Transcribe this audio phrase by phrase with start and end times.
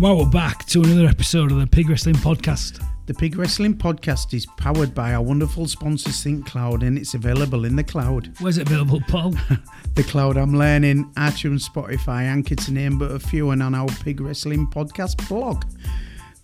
[0.00, 2.80] Well, we're back to another episode of the Pig Wrestling Podcast.
[3.06, 7.64] The Pig Wrestling Podcast is powered by our wonderful sponsor Think Cloud and it's available
[7.64, 8.32] in the cloud.
[8.38, 9.34] Where's it available, Paul?
[9.96, 13.88] the cloud I'm learning, iTunes, Spotify, Anchor to name but a few, and on our
[14.04, 15.64] Pig Wrestling Podcast blog.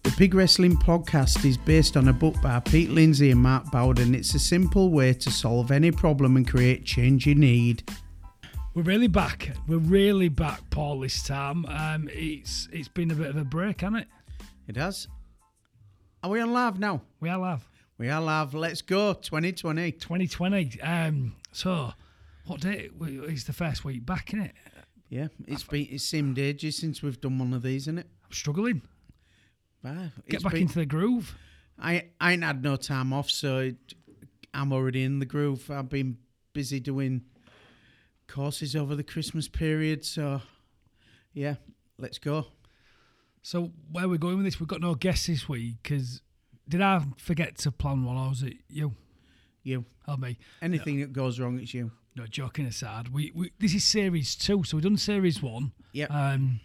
[0.02, 4.16] The Pig Wrestling Podcast is based on a book by Pete Lindsay and Mark Bawden.
[4.16, 7.88] It's a simple way to solve any problem and create change you need.
[8.74, 9.52] We're really back.
[9.68, 10.98] We're really back, Paul.
[10.98, 14.08] This time, um, it's it's been a bit of a break, hasn't it?
[14.66, 15.06] It has.
[16.24, 17.02] Are we on live now?
[17.20, 17.68] We are live.
[17.98, 18.52] We are live.
[18.52, 19.12] Let's go.
[19.12, 19.92] 2020.
[19.92, 20.80] 2020.
[20.80, 21.92] Um, so,
[22.46, 22.90] what day?
[23.00, 24.54] It's the first week back, isn't it?
[25.08, 28.08] Yeah, it's been it seemed ages since we've done one of these, isn't it?
[28.24, 28.82] I'm struggling.
[29.84, 31.36] Wow, Get back been, into the groove.
[31.78, 33.76] I I ain't had no time off, so it,
[34.52, 35.70] I'm already in the groove.
[35.70, 36.18] I've been
[36.52, 37.22] busy doing
[38.34, 40.04] courses over the Christmas period.
[40.04, 40.42] So,
[41.32, 41.54] yeah,
[41.98, 42.46] let's go.
[43.42, 46.20] So, where we're going with this, we've got no guests this week because
[46.68, 48.92] did I forget to plan one or was it you?
[49.62, 49.84] You.
[50.08, 50.38] Or me.
[50.60, 51.06] Anything no.
[51.06, 51.92] that goes wrong, it's you.
[52.16, 55.72] No, joking aside, we, we this is series two, so we've done series one.
[55.92, 56.06] Yeah.
[56.06, 56.60] Um,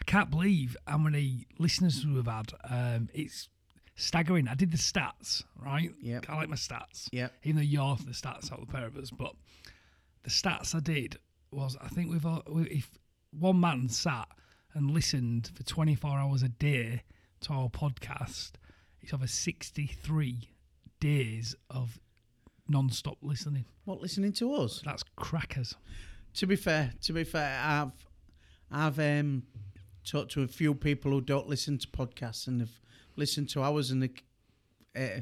[0.00, 2.52] I can't believe how many listeners we've had.
[2.68, 3.48] Um, it's
[3.94, 4.48] staggering.
[4.48, 5.90] I did the stats, right?
[6.00, 6.20] Yeah.
[6.28, 7.08] I like my stats.
[7.12, 7.28] Yeah.
[7.42, 9.32] Even though you're the stats out of the pair of us, but
[10.26, 11.20] the stats I did
[11.52, 12.90] was I think we've all, if
[13.30, 14.26] one man sat
[14.74, 17.04] and listened for 24 hours a day
[17.42, 18.50] to our podcast,
[19.00, 20.48] it's over 63
[20.98, 22.00] days of
[22.68, 23.66] non-stop listening.
[23.84, 24.82] What listening to us?
[24.84, 25.76] That's crackers.
[26.34, 27.92] To be fair, to be fair, I've
[28.68, 29.44] I've um,
[30.04, 32.80] talked to a few people who don't listen to podcasts and have
[33.14, 34.10] listened to ours and they,
[35.00, 35.20] uh,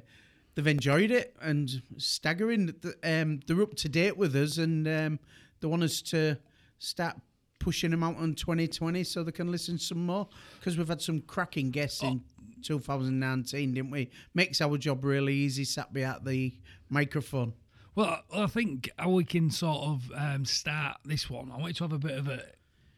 [0.54, 2.74] they've enjoyed it and staggering.
[3.02, 5.18] Um, they're up to date with us and um,
[5.60, 6.38] they want us to
[6.78, 7.16] start
[7.58, 11.20] pushing them out on 2020 so they can listen some more because we've had some
[11.22, 12.08] cracking guests oh.
[12.08, 12.22] in
[12.62, 14.10] 2019, didn't we?
[14.34, 16.54] Makes our job really easy sat behind the
[16.90, 17.54] microphone.
[17.94, 21.52] Well, I think how we can sort of um, start this one.
[21.52, 22.42] I want to have a bit of a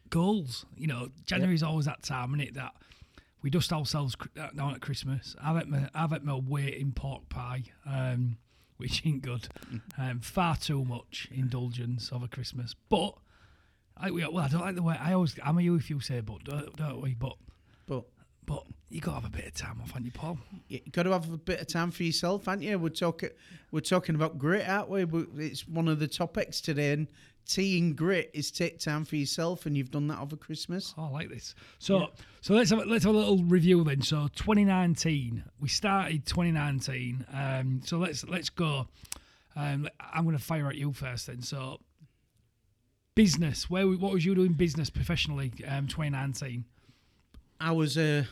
[0.09, 0.65] goals.
[0.77, 1.71] You know, January's yep.
[1.71, 2.55] always that time, isn't it?
[2.55, 2.73] That
[3.47, 5.37] we dust ourselves uh, down at Christmas.
[5.41, 8.39] I've had my, I've had my weight in pork pie, um,
[8.77, 9.47] which ain't good.
[9.99, 12.75] Um, far too much indulgence over Christmas.
[12.89, 13.15] But
[13.97, 15.37] I, well, I don't like the way I always.
[15.45, 17.15] I'm a you if you say but, don't, don't we?
[17.15, 17.37] But
[17.87, 18.05] but
[18.45, 20.39] but you got to have a bit of time off, haven't you, Paul?
[20.69, 22.79] You got to have a bit of time for yourself, haven't you?
[22.81, 23.31] We're talking
[23.71, 25.07] we're talking about grit, aren't we?
[25.37, 27.07] It's one of the topics today, and
[27.47, 30.95] tea and grit is take time for yourself, and you've done that over Christmas.
[30.99, 31.55] Oh, I like this.
[31.79, 32.07] So, yeah.
[32.41, 34.03] so let's have let's have a little review then.
[34.03, 37.25] So, 2019, we started 2019.
[37.33, 38.89] Um, so let's let's go.
[39.55, 41.43] Um, I'm going to fire at you first then.
[41.43, 41.81] So,
[43.15, 43.71] business.
[43.71, 45.53] Where what was you doing business professionally?
[45.67, 46.65] Um, 2019.
[47.59, 48.27] I was a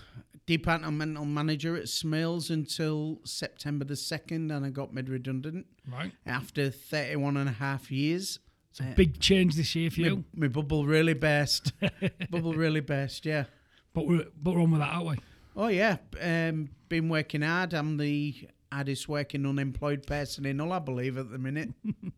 [0.46, 5.66] departmental manager at Smales until September the 2nd, and I got made redundant.
[5.90, 6.12] Right.
[6.26, 8.38] After 31 and a half years.
[8.76, 10.24] It's a big change this year for you.
[10.34, 11.72] My, bubble really burst.
[12.30, 13.44] bubble really burst, yeah.
[13.92, 15.16] But we're but we're on with that, aren't we?
[15.54, 17.72] Oh yeah, um, been working hard.
[17.72, 18.34] I'm the
[18.72, 21.72] hardest working unemployed person in all, I believe, at the minute.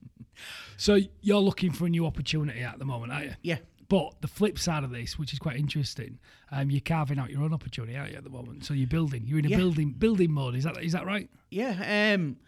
[0.78, 3.34] so you're looking for a new opportunity at the moment, aren't you?
[3.42, 3.58] Yeah.
[3.90, 6.18] But the flip side of this, which is quite interesting,
[6.50, 8.64] um, you're carving out your own opportunity, aren't you, at the moment?
[8.64, 9.24] So you're building.
[9.26, 9.58] You're in a yeah.
[9.58, 10.54] building building mode.
[10.54, 11.28] Is that is that right?
[11.50, 12.14] Yeah.
[12.14, 12.38] Um,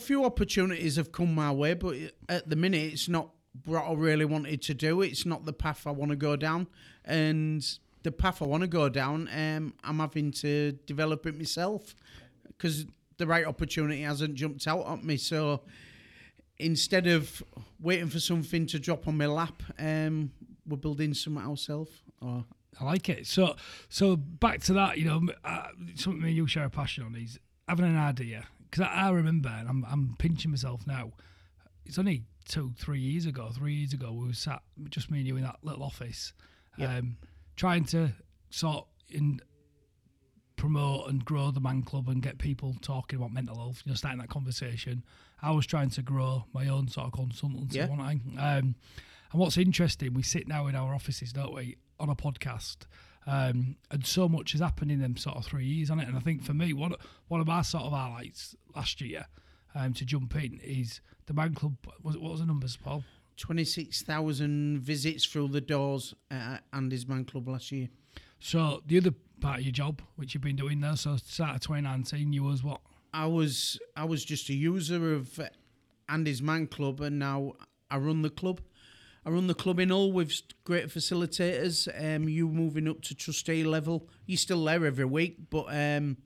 [0.00, 1.94] a few opportunities have come my way, but
[2.28, 3.30] at the minute, it's not
[3.66, 5.02] what I really wanted to do.
[5.02, 6.68] It's not the path I want to go down,
[7.04, 7.62] and
[8.02, 11.94] the path I want to go down, um, I'm having to develop it myself
[12.46, 12.86] because
[13.18, 15.18] the right opportunity hasn't jumped out at me.
[15.18, 15.62] So
[16.58, 17.42] instead of
[17.78, 20.30] waiting for something to drop on my lap, um,
[20.66, 21.90] we're building something ourselves.
[22.22, 22.46] Or
[22.80, 23.26] I like it.
[23.26, 23.56] So,
[23.90, 24.96] so back to that.
[24.96, 29.08] You know, uh, something you share a passion on is having an idea because I,
[29.08, 31.12] I, remember, and I'm, I'm pinching myself now.
[31.84, 33.50] It's only two, three years ago.
[33.52, 36.32] Three years ago, we were sat just me and you in that little office,
[36.76, 36.90] yep.
[36.90, 37.16] um,
[37.56, 38.12] trying to
[38.50, 39.40] sort in
[40.56, 43.82] promote and grow the man club and get people talking about mental health.
[43.84, 45.04] You know, starting that conversation.
[45.42, 47.88] I was trying to grow my own sort of consultancy, yeah.
[47.88, 48.02] wasn't
[48.38, 48.58] I?
[48.58, 48.74] Um,
[49.32, 52.78] and what's interesting, we sit now in our offices, don't we, on a podcast.
[53.26, 56.08] Um, and so much has happened in them sort of three years on it.
[56.08, 56.94] And I think for me, one
[57.28, 59.26] one of my sort of highlights last year
[59.74, 61.76] um, to jump in is the man club.
[62.02, 63.04] Was what was the numbers, Paul?
[63.36, 67.88] Twenty six thousand visits through the doors at Andy's man club last year.
[68.38, 71.60] So the other part of your job, which you've been doing there, so start of
[71.60, 72.80] twenty nineteen, you was what?
[73.12, 75.38] I was I was just a user of
[76.08, 77.52] Andy's man club, and now
[77.90, 78.60] I run the club.
[79.24, 81.88] I run the club in Hull with great facilitators.
[82.16, 84.08] Um, you moving up to trustee level.
[84.26, 86.16] You're still there every week, but um,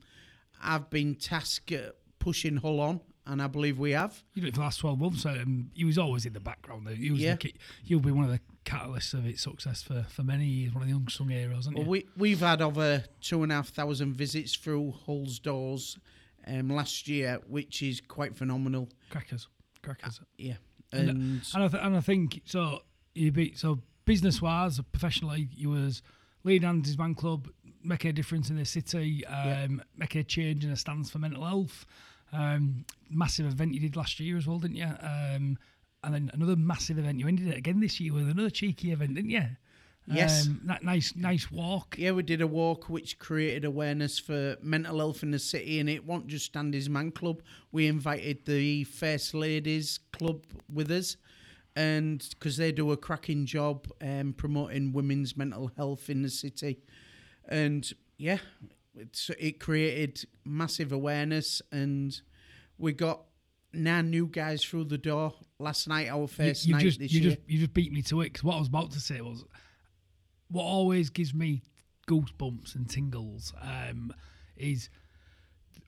[0.61, 4.23] I've been tasked at pushing Hull on, and I believe we have.
[4.33, 5.25] You for the last 12 months.
[5.25, 6.87] Um, he was always in the background.
[6.87, 6.93] Though.
[6.95, 7.35] He was Yeah.
[7.35, 7.53] the
[7.83, 10.89] he'll be one of the catalysts of its success for, for many years, one of
[10.89, 11.89] the unsung heroes, isn't Well, he?
[11.89, 15.97] we we've had over two and a half thousand visits through Hull's doors
[16.47, 18.89] um, last year, which is quite phenomenal.
[19.09, 19.47] Crackers.
[19.83, 20.19] Crackers.
[20.37, 20.55] Yeah,
[20.91, 22.81] And- and, And I, th- and I think so.
[23.13, 26.01] You be so business wise, professionally, you was
[26.43, 27.47] leading Andy's Man Club,
[27.83, 31.43] making a difference in the city, um, making a change in a stance for mental
[31.45, 31.85] health.
[32.33, 34.85] Um, massive event you did last year as well, didn't you?
[35.01, 35.57] Um,
[36.03, 37.19] and then another massive event.
[37.19, 39.45] You ended it again this year with another cheeky event, didn't you?
[40.07, 40.47] Yes.
[40.47, 41.95] Um, that nice, nice walk.
[41.97, 45.89] yeah, we did a walk which created awareness for mental health in the city, and
[45.89, 47.41] it wasn't just stand Andy's Man Club.
[47.71, 51.17] We invited the First Ladies Club with us,
[51.75, 56.79] and because they do a cracking job um, promoting women's mental health in the city,
[57.49, 58.37] and yeah,
[58.95, 62.21] it's, it created massive awareness, and
[62.77, 63.21] we got
[63.73, 66.09] nine new guys through the door last night.
[66.09, 67.29] Our You, first you night just, this you year.
[67.31, 68.25] just, you just beat me to it.
[68.25, 69.43] Because what I was about to say was,
[70.55, 71.61] what always gives me
[72.07, 74.13] goosebumps and tingles um,
[74.55, 74.89] is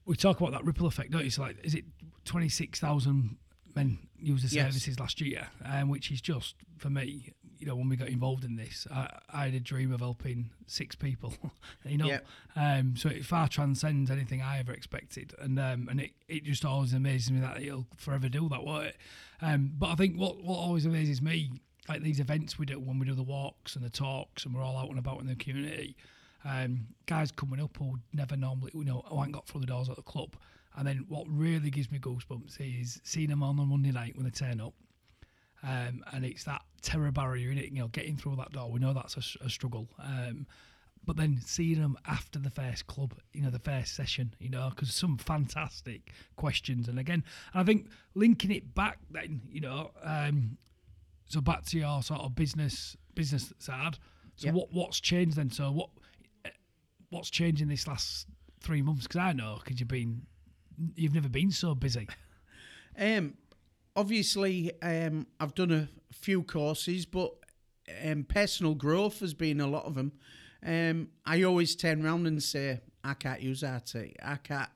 [0.06, 1.30] we talk about that ripple effect, don't you?
[1.30, 1.86] So like, is it
[2.26, 3.38] twenty six thousand
[3.76, 4.66] men use the Yes.
[4.68, 7.34] services last year, um, which is just for me.
[7.60, 10.52] You know, when we got involved in this, I, I had a dream of helping
[10.68, 11.34] six people.
[11.86, 12.20] you know, Yeah.
[12.56, 16.64] um, so it far transcends anything I ever expected, and um, and it, it just
[16.66, 18.98] always amazes me that it'll forever do that, won't it?
[19.42, 21.52] Um, but I think what what always amazes me,
[21.88, 24.62] like these events we do when we do the walks and the talks, and we're
[24.62, 25.96] all out and about in the community.
[26.46, 29.90] Um, guys coming up who never normally, you know, who haven't got through the doors
[29.90, 30.36] at the club,
[30.78, 34.26] and then what really gives me goosebumps is seeing them on a Monday night when
[34.26, 34.74] they turn up,
[35.64, 37.72] um, and it's that terror barrier in it.
[37.72, 38.72] You know, getting through that door.
[38.72, 39.90] We know that's a struggle.
[40.00, 40.48] Um,
[41.08, 44.70] but then seeing them after the first club, you know, the first session, you know,
[44.70, 46.90] because some fantastic questions.
[46.90, 47.24] And again,
[47.54, 50.58] I think linking it back then, you know, um,
[51.28, 53.98] so back to your sort of business business side.
[54.36, 54.56] So Yep.
[54.56, 55.50] what what's changed then?
[55.52, 55.90] So what
[56.46, 56.50] eh,
[57.10, 58.28] what's changed in this last
[58.62, 59.04] three months?
[59.08, 60.24] Because I know because you've been
[60.96, 62.08] you've never been so busy.
[63.00, 63.36] Um,
[63.96, 67.32] obviously, um, I've done a few courses, but
[68.04, 70.14] um, personal growth has been a lot of them.
[70.66, 74.16] Um, I always turn around and say, I can't use IT.
[74.24, 74.70] I can't.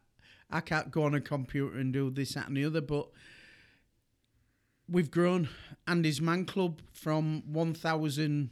[0.52, 2.82] I can't go on a computer and do this, that, and the other.
[2.82, 3.10] But
[4.92, 5.50] we've grown
[5.88, 8.50] Andy's Man Club from 1,000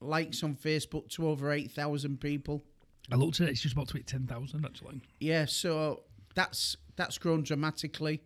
[0.00, 2.64] likes on Facebook to over 8,000 people.
[3.12, 5.00] I looked at it; it's just about to hit ten thousand actually.
[5.20, 6.02] Yeah, so
[6.34, 8.22] that's that's grown dramatically.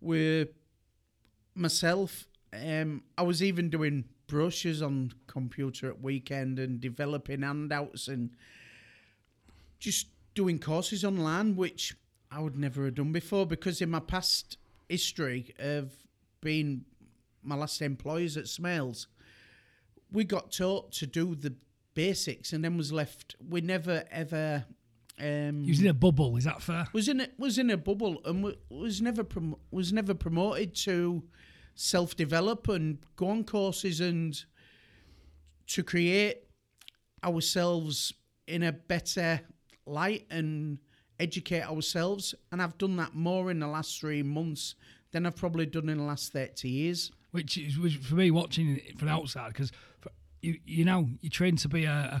[0.00, 0.48] With
[1.54, 8.30] myself, um, I was even doing brushes on computer at weekend and developing handouts and
[9.78, 11.94] just doing courses online, which
[12.30, 14.56] I would never have done before because in my past
[14.88, 15.92] history of
[16.44, 16.84] being
[17.42, 19.06] my last employees at Smales,
[20.12, 21.54] we got taught to do the
[21.94, 23.34] basics and then was left.
[23.48, 24.64] We never ever.
[25.18, 26.36] Um, You was in a bubble.
[26.36, 26.86] Is that fair?
[26.92, 31.22] was in a, was in a bubble and was never prom- was never promoted to
[31.74, 34.44] self develop and go on courses and
[35.68, 36.38] to create
[37.24, 38.12] ourselves
[38.46, 39.40] in a better
[39.86, 40.78] light and
[41.18, 42.34] educate ourselves.
[42.52, 44.74] And I've done that more in the last three months
[45.14, 47.10] than I've probably done in the last thirty years.
[47.30, 49.72] which is which for me watching it from the outside because
[50.42, 52.20] you you know you trained to be a,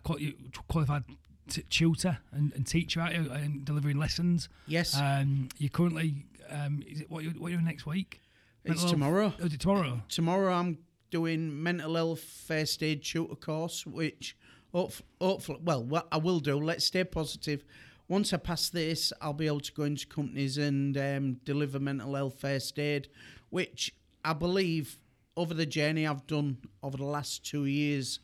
[0.68, 1.04] qualified
[1.48, 4.48] t- tutor and, and teacher out here and delivering lessons.
[4.66, 8.20] Yes, Um, you're currently um, is it what you what you doing next week?
[8.64, 9.32] it's mental health- tomorrow.
[9.40, 10.02] Oh, is it tomorrow?
[10.08, 10.78] tomorrow I'm
[11.10, 14.36] doing mental health first aid tutor course, which
[14.72, 16.56] hopefully, hopefully, well, what I will do.
[16.58, 17.62] Let's stay positive.
[18.08, 22.14] Once I pass this, I'll be able to go into companies and um, deliver mental
[22.14, 23.08] health first aid,
[23.48, 23.94] which
[24.24, 24.98] I believe
[25.36, 28.20] over the journey I've done over the last two years,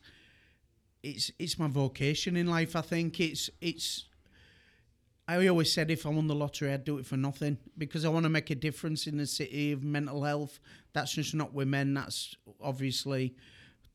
[1.03, 2.75] it's it's my vocation in life.
[2.75, 4.05] I think it's it's.
[5.27, 8.09] I always said if I won the lottery, I'd do it for nothing because I
[8.09, 10.59] want to make a difference in the city of mental health.
[10.93, 11.93] That's just not women.
[11.93, 13.35] That's obviously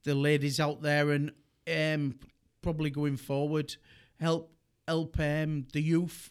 [0.04, 1.32] the ladies out there, and
[1.72, 2.18] um,
[2.62, 3.76] probably going forward,
[4.18, 4.55] help
[4.86, 6.30] help um, the youth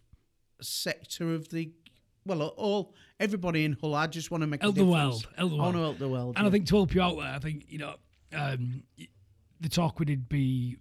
[0.62, 1.72] sector of the
[2.28, 3.94] well, all everybody in Hull.
[3.94, 5.28] I just want to make Help a the world.
[5.38, 6.34] Help the I want to help the world.
[6.38, 7.96] And I think to help you out there, I think you know
[8.36, 8.84] um,
[9.62, 10.78] the talk we did be,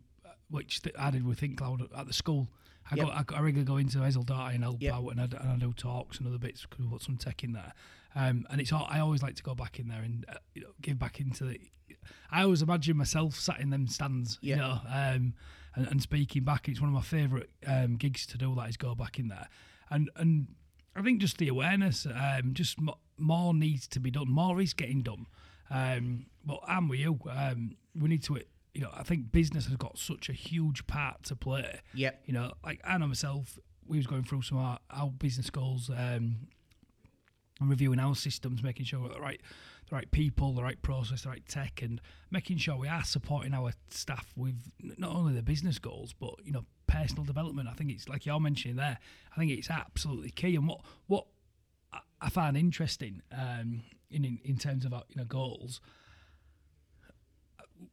[0.50, 2.48] which th- I did with Think Cloud at the school.
[2.90, 3.06] I Yep.
[3.06, 4.92] go, I, I regularly go into Hazel Darty and help Yep.
[4.94, 7.42] out, and I, and I do talks and other bits because we've got some tech
[7.44, 7.72] in there.
[8.14, 10.62] Um, and it's all, I always like to go back in there and uh, you
[10.62, 11.58] know give back into the
[12.30, 14.54] I always imagine myself sat in them stands, Yeah.
[14.56, 15.34] you know, um,
[15.74, 16.68] and, and speaking back.
[16.68, 18.54] It's one of my favourite um, gigs to do.
[18.54, 19.48] That is go back in there,
[19.90, 20.48] and and
[20.96, 24.30] I think just the awareness, um, just mo- more needs to be done.
[24.30, 25.26] More is getting done.
[25.70, 27.18] Um, but I'm with you.
[27.30, 28.38] Um, we need to,
[28.74, 31.80] you know, I think business has got such a huge part to play.
[31.94, 32.22] Yep.
[32.26, 35.50] You know, like I know myself, we was going through some of our, our business
[35.50, 36.48] goals um,
[37.60, 39.40] and reviewing our systems, making sure we're the right,
[39.94, 43.54] the right people, the right process, the right tech, and making sure we are supporting
[43.54, 47.68] our staff with not only the business goals, but you know, personal development.
[47.68, 48.98] I think it's like you're mentioning there.
[49.32, 50.56] I think it's absolutely key.
[50.56, 51.26] And what what
[51.92, 55.80] I- I find interesting um, in, in in terms of our you know goals.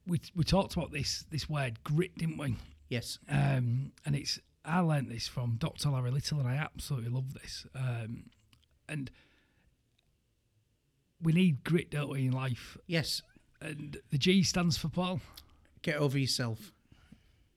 [0.08, 2.56] We, we talked about this this word grit, didn't we?
[2.90, 3.20] Yes.
[3.30, 5.90] um, and it's I learnt this from Dr.
[5.90, 7.66] Larry Little, and I absolutely love this.
[7.76, 8.26] Um,
[8.88, 9.10] and
[11.22, 12.78] we need grit, don't we, in life?
[12.88, 13.22] Yes.
[13.62, 15.22] And the G stands for Paul.
[15.82, 16.72] Get over yourself.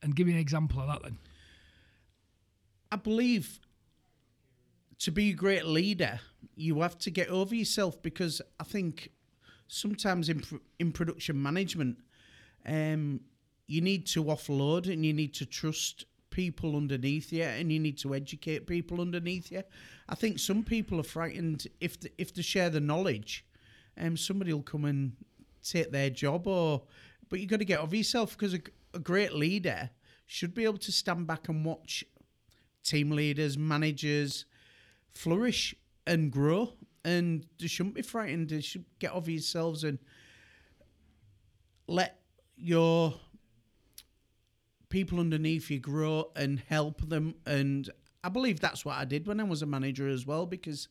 [0.01, 1.17] And give me an example of that then.
[2.91, 3.59] I believe
[4.99, 6.19] to be a great leader,
[6.55, 9.09] you have to get over yourself because I think
[9.67, 11.97] sometimes in, pr- in production management,
[12.65, 13.21] um,
[13.67, 17.97] you need to offload and you need to trust people underneath you and you need
[17.97, 19.63] to educate people underneath you.
[20.09, 23.45] I think some people are frightened if th- if they share the knowledge,
[23.97, 25.13] um, somebody will come and
[25.63, 26.83] take their job or
[27.29, 28.59] but you got to get over yourself because a,
[28.93, 29.89] a great leader
[30.25, 32.03] should be able to stand back and watch
[32.83, 34.45] team leaders, managers
[35.13, 35.75] flourish
[36.05, 36.73] and grow.
[37.03, 38.49] And they shouldn't be frightened.
[38.49, 39.99] They should get over yourselves and
[41.87, 42.19] let
[42.57, 43.13] your
[44.89, 47.35] people underneath you grow and help them.
[47.45, 47.89] And
[48.23, 50.87] I believe that's what I did when I was a manager as well, because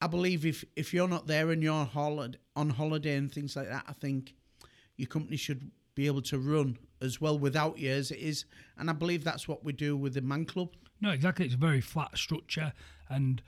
[0.00, 3.56] I believe if, if you're not there and you're on holiday, on holiday and things
[3.56, 4.34] like that, I think
[4.96, 8.44] your company should be able to run as well without you as it is.
[8.78, 10.68] And I believe that's what we do with the Man Club.
[11.00, 11.44] No, exactly.
[11.46, 12.72] It's a very flat structure,
[13.08, 13.40] and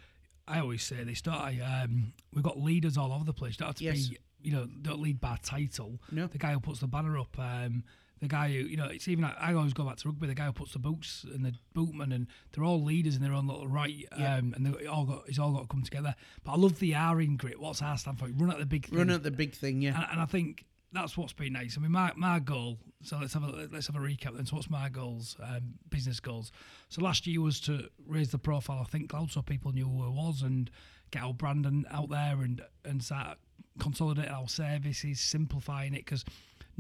[0.47, 1.83] I always say this, don't I?
[1.85, 3.57] Um, we've got leaders all over the place.
[3.57, 4.09] Don't have to Yes.
[4.09, 6.01] be, you know, don't lead by title.
[6.13, 6.27] No.
[6.29, 7.83] The guy who puts the banner up, um,
[8.21, 10.27] the guy who, you know, it's even like, I always go back to rugby.
[10.27, 13.33] The guy who puts the boots and the bootman, and they're all leaders in their
[13.33, 14.07] own little right.
[14.19, 14.37] Yeah.
[14.37, 16.15] Um, and they all got, it's all got to come together.
[16.45, 17.59] But I love the R in grit.
[17.59, 18.27] What's R stand for?
[18.27, 18.99] Run at the big thing.
[18.99, 19.97] Run at the big thing, yeah.
[19.97, 21.77] and, and I think that's what's been nice.
[21.79, 22.79] I mean, my, my goal.
[23.03, 24.37] So let's have a let's have a recap.
[24.37, 25.37] Then, so what's my goals?
[25.43, 26.53] Um, business goals.
[26.91, 30.05] So last year was to raise the profile I Think Cloud, so people knew who
[30.05, 30.71] I was, and
[31.11, 33.39] get our brand and, out there, and and start
[33.79, 36.25] consolidating our services, simplifying it, because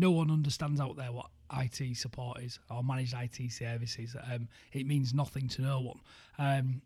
[0.00, 1.26] no one understands out there what
[1.58, 4.16] IT support is or managed IT services.
[4.32, 6.00] Um, it means nothing to no one.
[6.38, 6.82] Um,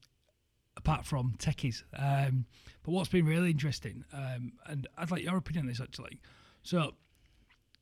[0.76, 1.84] apart from techies.
[1.96, 2.46] Um,
[2.82, 6.20] but what's been really interesting, um, and I'd like your opinion on this actually.
[6.62, 6.94] So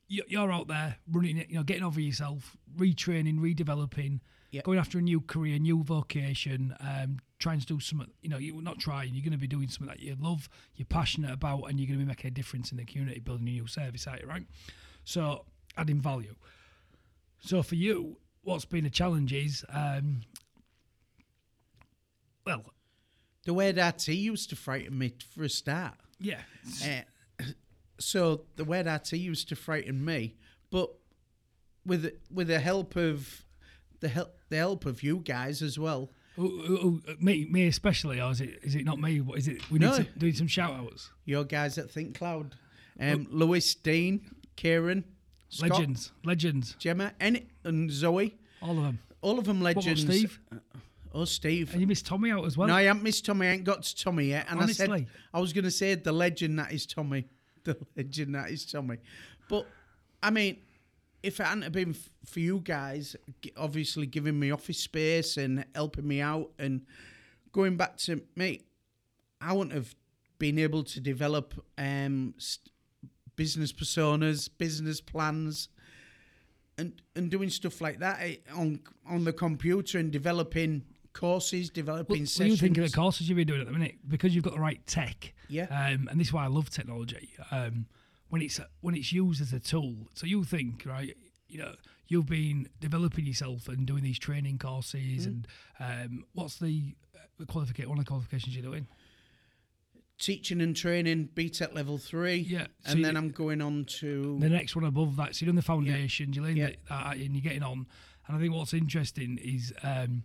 [0.07, 4.19] you- you're out there running it, you know, getting over yourself, retraining, redeveloping,
[4.51, 4.65] Yep.
[4.65, 8.11] going after a new career, new vocation, um, trying to do something.
[8.21, 9.15] You know, you're not trying.
[9.15, 11.97] You're going to be doing something that you love, you're passionate about, and you're going
[11.97, 14.45] to be making a difference in the community, building a new service out, right?
[15.05, 15.45] So
[15.77, 16.35] adding value.
[17.39, 20.21] So for you, what's been a challenge is, um,
[22.45, 22.63] well,
[23.45, 25.95] The word IT used to frighten me for a start.
[26.19, 26.41] yeah,
[26.85, 27.43] Uh,
[27.99, 30.35] so the word IT used to frighten me,
[30.69, 30.89] but
[31.85, 33.43] with with the help of
[33.99, 36.09] the help the help of you guys as well.
[36.39, 36.43] Ooh,
[37.05, 38.59] ooh, me, me especially, or is it?
[38.63, 39.19] Is it not me?
[39.21, 39.69] What is it?
[39.69, 39.97] We need No.
[39.97, 41.11] to do some shout outs.
[41.25, 42.55] Your guys at Think Cloud,
[42.99, 45.03] um, Lewis, Dean, Kieran,
[45.49, 48.35] Scott, Legends, legends, Gemma, and, and Zoe.
[48.61, 48.99] all of them.
[49.21, 50.01] All of them What legends.
[50.01, 50.39] Steve?
[51.13, 51.71] Oh, Steve.
[51.73, 52.67] And you missed Tommy out as well.
[52.67, 53.47] no, I haven't missed Tommy.
[53.47, 54.47] I ain't got to Tommy yet.
[54.49, 54.85] And I Honestly.
[54.99, 57.25] said I was going to say the legend that is Tommy.
[57.65, 58.97] The legend that is Tommy.
[59.47, 59.65] But
[60.21, 60.57] I mean,
[61.21, 65.37] if it hadn't have been f- for you guys, g- obviously giving me office space
[65.37, 66.81] and helping me out, and
[67.53, 68.63] going back to me,
[69.39, 69.95] I wouldn't have
[70.39, 72.72] been able to develop um, st-
[73.35, 75.69] business personas, business plans,
[76.77, 82.21] and and doing stuff like that eh, on on the computer and developing courses, developing
[82.21, 82.61] what sessions.
[82.61, 83.95] you think of the courses you've been doing at the minute?
[84.07, 85.33] Because you've got the right tech.
[85.47, 85.65] Yeah.
[85.65, 87.29] Um, and this is why I love technology.
[87.51, 87.85] Um,
[88.29, 89.95] when it's when it's used as a tool.
[90.15, 91.15] So you think, right?
[91.47, 91.75] You know,
[92.07, 95.27] you've been developing yourself and doing these training courses.
[95.27, 95.47] And
[95.79, 97.89] um, what's the uh, qualification?
[97.89, 98.87] One of the qualifications you're doing?
[100.23, 102.35] Teaching and training BTEC level three.
[102.37, 105.35] Yeah, so and then I'm going on to the next one above that.
[105.35, 106.69] So you're doing the foundations, you're learning Yeah.
[106.89, 107.85] that, and you're getting on.
[108.27, 110.23] And I think what's interesting is, um,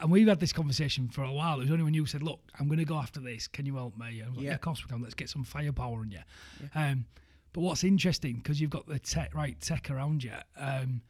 [0.00, 1.58] and we've had this conversation for a while.
[1.60, 3.46] It was only when you said, "Look, I'm going to go after this.
[3.46, 4.50] Can you help me?" And I was like, Yeah.
[4.50, 5.00] yeah, of course we can.
[5.00, 6.18] Let's get some firepower in you.
[6.74, 7.06] Um,
[7.52, 10.32] but what's interesting because you've got the tech right tech around you.
[10.56, 11.02] Um,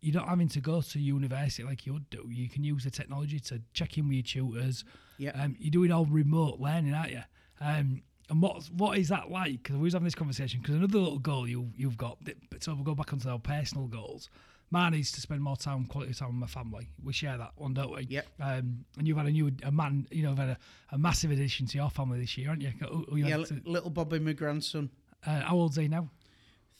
[0.00, 2.24] you're not having to go to university like you would do.
[2.30, 4.84] You can use the technology to check in with your tutors.
[5.18, 5.30] Yeah.
[5.40, 7.22] Um, you're doing all remote learning, aren't you?
[7.60, 9.62] Um, and what what is that like?
[9.62, 10.60] Because we was having this conversation.
[10.60, 12.18] Because another little goal you you've got.
[12.60, 14.30] So we'll go back onto our personal goals.
[14.70, 16.90] Mine is to spend more time, quality time with my family.
[17.02, 18.06] We share that one, don't we?
[18.10, 18.26] Yep.
[18.38, 20.58] Um, and you've had a new, a man, you know, you've had a,
[20.92, 22.72] a massive addition to your family this year, haven't you?
[22.84, 24.90] Oh, oh, you Yeah, to- little Bobby, my grandson,
[25.26, 26.10] uh, how old's he now?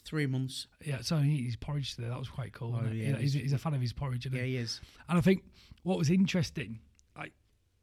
[0.04, 0.66] three months.
[0.85, 2.09] Yeah, so he his porridge today.
[2.09, 2.78] That was quite cool.
[2.78, 4.26] Oh, yeah, he's, he's a fan of his porridge.
[4.26, 4.50] Isn't Yeah, he?
[4.52, 4.80] he is.
[5.09, 5.42] And I think
[5.83, 6.80] what was interesting,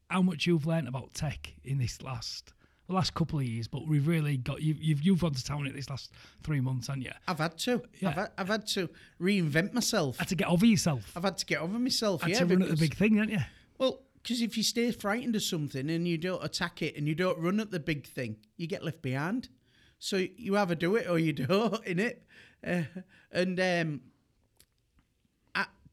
[0.10, 2.54] how much you've learnt about tech in this last
[2.88, 5.66] the last couple of years, but we've really got you, you've you've gone to town
[5.66, 6.12] in this last
[6.44, 7.12] three months, haven't you?
[7.28, 7.82] I've had to.
[8.00, 8.10] Yeah.
[8.10, 10.18] I've, had, I've had to reinvent myself.
[10.18, 11.12] Had to get over yourself.
[11.16, 12.22] I've had to get over myself.
[12.22, 13.40] Had yeah, to run at the big thing, haven't you?
[13.80, 17.16] Well, because if you stay frightened of something and you don't attack it and you
[17.16, 19.50] don't run at the big thing, you get left behind.
[19.98, 22.24] So you either do it or you don't in it.
[22.66, 22.84] Uh,
[23.32, 24.02] and um,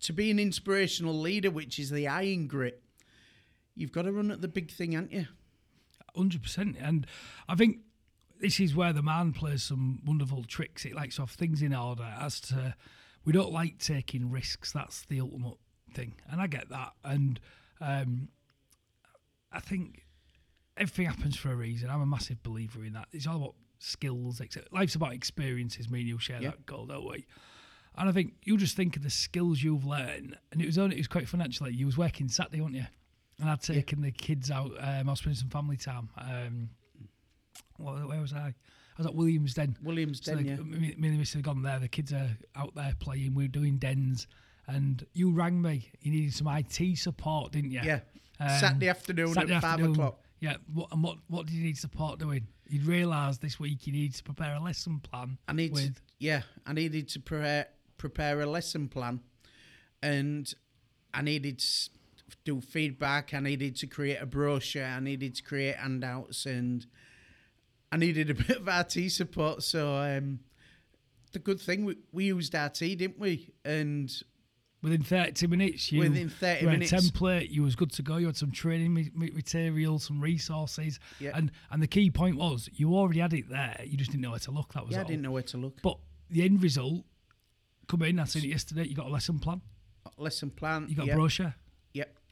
[0.02, 2.81] to be an inspirational leader, which is the iron grit,
[3.74, 5.26] you've got to run at the big thing, haven't you?
[6.16, 7.06] Hundred percent, and
[7.48, 7.78] I think
[8.40, 10.84] this is where the man plays some wonderful tricks.
[10.84, 12.02] It likes off things in order.
[12.20, 12.74] As to,
[13.24, 14.72] we don't like taking risks.
[14.72, 15.56] That's the ultimate
[15.94, 16.92] thing, and I get that.
[17.02, 17.40] And
[17.80, 18.28] um,
[19.50, 20.04] I think
[20.76, 21.88] everything happens for a reason.
[21.88, 23.08] I'm a massive believer in that.
[23.12, 24.40] It's all about skills.
[24.70, 25.88] Life's about experiences.
[25.90, 26.50] Me and you share Yeah.
[26.50, 27.26] that goal, don't we?
[27.96, 30.96] And I think you just think of the skills you've learned, and it was only
[30.96, 31.72] it was quite fun actually.
[31.74, 32.86] You was working Saturday, weren't you?
[33.42, 34.70] And I'd taken the kids out.
[34.78, 36.08] Um, I was spending some family time.
[36.16, 36.70] Um,
[37.76, 38.46] where, where was I?
[38.49, 38.54] I
[38.99, 39.76] was at Williams Den.
[39.82, 40.56] Williams So Den, the, yeah.
[40.58, 41.78] me, me and the missus had gone there.
[41.78, 43.34] The kids are out there playing.
[43.34, 44.26] We are doing dens,
[44.68, 45.90] and you rang me.
[46.00, 47.80] You needed some IT support, didn't you?
[47.82, 48.00] Yeah.
[48.38, 49.92] Um, Saturday afternoon Saturday at five afternoon.
[49.92, 50.18] o'clock.
[50.40, 50.56] Yeah.
[50.72, 52.46] What, and what what did you need support doing?
[52.68, 55.37] You'd realise this week you need to prepare a lesson plan.
[55.49, 57.66] I need to, yeah, I needed to prepare
[57.99, 59.20] prepare a lesson plan,
[60.02, 60.52] and
[61.14, 61.90] I needed s-
[62.45, 63.35] do feedback.
[63.35, 64.85] I needed to create a brochure.
[64.85, 66.87] I needed to create handouts, and
[67.90, 69.62] I needed a bit of IT support.
[69.62, 70.40] So um,
[71.33, 73.53] the good thing we, we used RT, didn't we?
[73.64, 74.12] And
[74.83, 75.92] within thirty minutes.
[75.92, 76.92] You, Within 30 you had minutes.
[76.92, 77.51] a template.
[77.51, 78.16] You was good to go.
[78.16, 81.31] You had some training ma- ma- material, some resources, Yeah.
[81.35, 83.81] and and the key point was you already had it there.
[83.85, 84.73] You just didn't know where to look.
[84.75, 85.81] That was yeah, I didn't know where to look.
[85.83, 85.99] But
[86.31, 87.05] the end result,
[87.88, 88.18] come in.
[88.18, 88.85] I seen it yesterday.
[88.88, 89.61] You got a lesson plan.
[90.18, 90.87] lesson plan.
[90.88, 91.55] You got a brochure.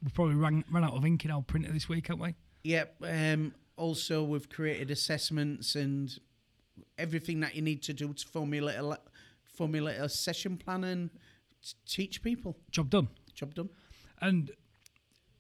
[0.03, 2.35] We probably ran ran out of ink in our printer this week, haven't we?
[2.65, 2.97] Yep.
[3.03, 6.19] Um, also, we've created assessments and
[6.99, 8.99] everything that you need to do to formulate a,
[9.43, 11.11] formulate a session plan and
[11.63, 12.57] t- teach people.
[12.71, 13.09] Job done.
[13.35, 13.71] Job done.
[14.21, 14.51] And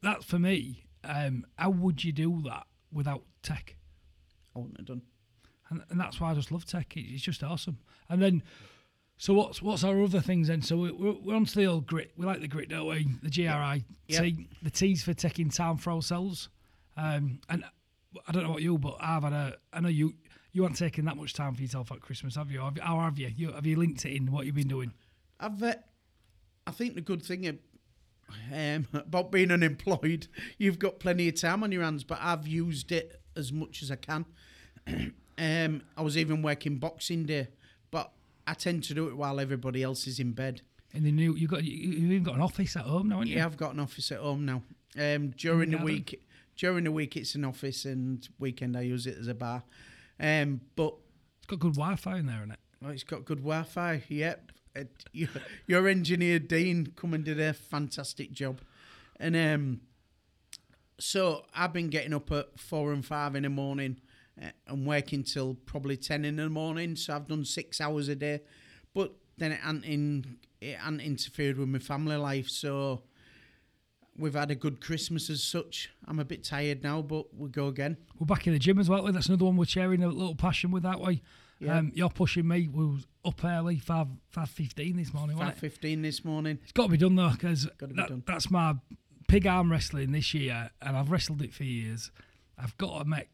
[0.03, 3.77] that for me, um, how would you do that without tech?
[4.55, 5.03] I wouldn't have done.
[5.69, 6.93] and, and that's why I just love tech.
[6.97, 7.79] It's just awesome.
[8.09, 8.43] And then,
[9.21, 10.63] so what's what's our other things then?
[10.63, 12.11] So we- we're, we're on to the old grit.
[12.17, 13.07] We like the grit, don't we?
[13.23, 14.23] The GRI Yep.
[14.23, 14.49] T.
[14.63, 16.49] The T's for taking time for ourselves.
[16.97, 17.63] Um, and
[18.27, 19.57] I don't know about you, but I've had a.
[19.75, 20.15] I know you.
[20.53, 22.61] You haven't taking that much time for yourself at Christmas, have you?
[22.61, 23.31] Have, how have you?
[23.37, 23.53] you?
[23.53, 24.93] Have you linked it in what you've been doing?
[25.39, 25.75] I've, uh,
[26.67, 27.59] I think the good thing
[28.53, 30.27] um, about being unemployed,
[30.59, 33.91] you've got plenty of time on your hands, but I've used it as much as
[33.93, 34.25] I can.
[35.39, 37.49] um, I was even working Boxing Day,
[38.51, 40.63] I tend to do it while everybody else is in bed.
[40.93, 43.29] In the new, you got you, you've even got an office at home now, haven't
[43.29, 43.37] you?
[43.37, 44.63] Yeah, I've got an office at home now.
[44.99, 46.21] Um, during the week,
[46.57, 49.63] during the week it's an office, and weekend I use it as a bar.
[50.19, 50.95] Um, but
[51.39, 52.59] It's got good Wi-Fi in there, isn't it?
[52.85, 54.03] oh, it's got good Wi-Fi.
[54.09, 55.29] Yep, It- your,
[55.69, 58.61] your engineer Dean come and did a fantastic job,
[59.21, 59.81] and um,
[60.99, 64.01] so I've been getting up at four and five in the morning
[64.67, 66.97] and working till probably ten in the morning.
[66.97, 68.41] So I've done six hours a day,
[68.95, 72.49] but then it hadn't, in, it hadn't interfered with my family life.
[72.49, 73.03] So
[74.17, 75.91] we've had a good Christmas as such.
[76.07, 77.97] I'm a bit tired now, but we'll go again.
[78.19, 79.05] We're back in the gym as well.
[79.13, 81.23] That's another one we're sharing a little passion with that way.
[81.59, 81.77] Yeah.
[81.77, 82.69] Um, you're pushing me.
[82.69, 85.37] We was up early, five five fifteen this morning.
[85.37, 85.61] Five Wasn't it?
[85.61, 86.59] fifteen this morning.
[86.63, 88.23] It's got to be done though, because done.
[88.27, 88.77] that's my
[89.29, 92.11] pig arm wrestling this year, and I've wrestled it for years.
[92.57, 93.29] I've got to make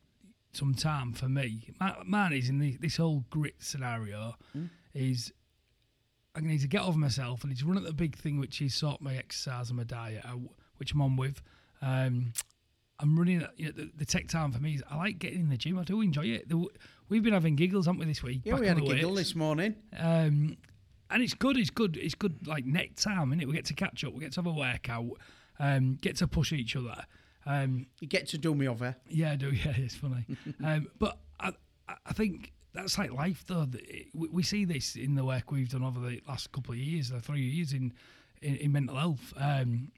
[0.57, 1.71] some time for me.
[1.79, 4.35] My, mine is in the, this whole grit scenario.
[4.53, 4.66] Hmm.
[4.95, 5.33] Is
[6.35, 8.75] I need to get over myself and to run at the big thing, which is
[8.75, 10.37] sort my exercise and my diet, uh,
[10.77, 11.40] which I'm on with.
[11.81, 12.33] Um,
[12.99, 13.47] I'm running.
[13.57, 15.79] You know, the, the tech time for me is I like getting in the gym.
[15.79, 16.49] I do enjoy it.
[16.49, 16.66] The,
[17.09, 18.42] we've been having giggles, haven't we, this week?
[18.45, 19.29] Yeah, back we had a giggle weights.
[19.29, 19.77] this morning.
[19.99, 20.57] Um,
[21.11, 21.57] and it's good.
[21.57, 21.97] It's good.
[21.97, 22.47] It's good.
[22.47, 23.47] Like neck time, innit?
[23.47, 24.12] We get to catch up.
[24.12, 25.12] We get to have a workout.
[25.59, 27.05] Um, get to push each other.
[27.46, 28.96] Um, You get to do me over.
[29.09, 29.50] yeah, I do.
[29.52, 30.26] Yeah, it's funny.
[30.64, 31.52] um, but I,
[32.06, 33.66] I- think that's like life, though.
[34.14, 37.11] We, we see this in the work we've done over the last couple of years,
[37.11, 37.92] the three years in
[38.42, 39.32] in, in mental health.
[39.37, 39.92] Um,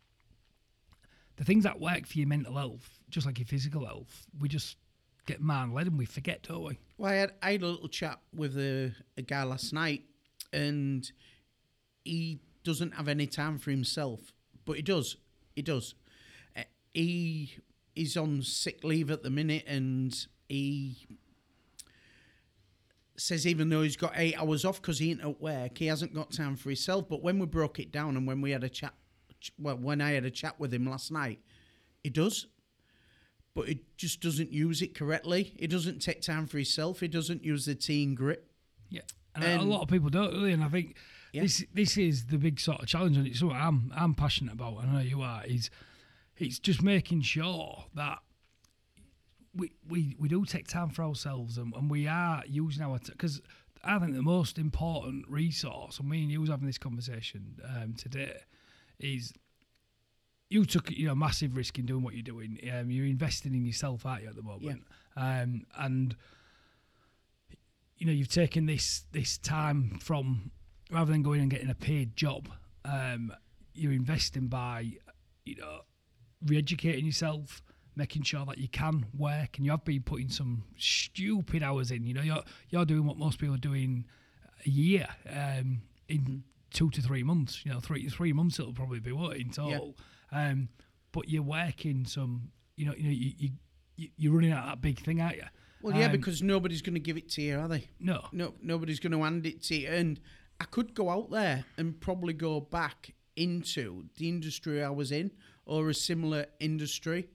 [1.36, 4.76] the things that work for your mental health, just like your physical health, we just
[5.26, 6.78] get man led and we forget, don't we?
[6.98, 10.04] Well, I had, I had a little chat with a, a guy last night,
[10.52, 11.10] and
[12.04, 14.20] he doesn't have any time for himself,
[14.64, 15.16] but he does.
[15.54, 15.94] He does.
[16.94, 17.54] He
[17.94, 20.14] is on sick leave at the minute, and
[20.48, 21.06] he
[23.16, 26.14] says even though he's got eight hours off because he ain't at work, he hasn't
[26.14, 27.08] got time for himself.
[27.08, 28.94] But when we broke it down and when we had a chat,
[29.58, 31.40] well, when I had a chat with him last night,
[32.02, 32.46] he does
[33.54, 35.52] but he just doesn't use it correctly.
[35.58, 37.00] He doesn't take time for himself.
[37.00, 38.44] He doesn't use the team grit.
[38.88, 39.00] Yeah,
[39.34, 40.52] and, a- a lot of people don't really.
[40.52, 40.96] And I think
[41.32, 41.42] Yeah.
[41.42, 44.78] this this is the big sort of challenge, and it's something I'm I'm passionate about.
[44.84, 45.44] I know you are.
[45.44, 45.70] Is
[46.38, 48.18] it's just making sure that
[49.54, 53.40] we we, we do take time for ourselves, and, and we are using our because
[53.84, 57.94] I think the most important resource, and me and you was having this conversation um,
[57.94, 58.36] today,
[58.98, 59.32] is
[60.48, 62.58] you took you know massive risk in doing what you're doing.
[62.72, 64.84] Um, you're investing in yourself, aren't you, at the moment?
[65.16, 66.16] Um, and
[67.96, 70.52] you know you've taken this this time from
[70.90, 72.48] rather than going and getting a paid job.
[72.84, 73.32] Um,
[73.74, 74.92] you're investing by
[75.44, 75.80] you know
[76.46, 77.62] re-educating yourself,
[77.96, 82.04] making sure that you can work, and you have been putting some stupid hours in.
[82.04, 84.04] You know you're you're doing what most people are doing
[84.66, 87.64] a year um, in two to three months.
[87.64, 89.96] You know three three months it'll probably be what in total.
[90.32, 90.68] Um,
[91.12, 92.50] but you're working some.
[92.76, 93.32] You know you know you.
[93.38, 93.48] you
[93.96, 95.42] you- you're running out that big thing, aren't you?
[95.82, 97.88] Well, yeah, Um, because nobody's going to give it to you, are they?
[97.98, 99.88] no, No, nobody's going to hand it to you.
[99.88, 100.20] And
[100.60, 105.32] I could go out there and probably go back into the industry I was in
[105.68, 107.28] or a similar industry,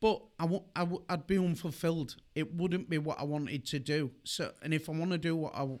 [0.00, 2.16] but I w- I w- I'd be unfulfilled.
[2.34, 4.10] It wouldn't be what I wanted to do.
[4.24, 5.80] So, and if I want to do what I, w-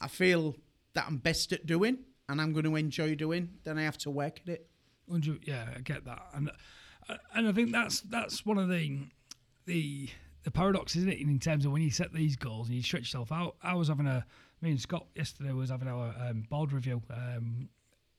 [0.00, 0.54] I feel
[0.94, 4.10] that I'm best at doing and I'm going to enjoy doing, then I have to
[4.10, 4.68] work at it.
[5.44, 6.50] Yeah, I get that, and
[7.08, 9.00] uh, and I think that's that's one of the
[9.66, 10.08] the
[10.44, 11.20] the paradox, isn't it?
[11.20, 13.56] In terms of when you set these goals and you stretch yourself out.
[13.62, 14.24] I was having a
[14.62, 17.02] me and Scott yesterday was having our um, board review.
[17.10, 17.68] Um,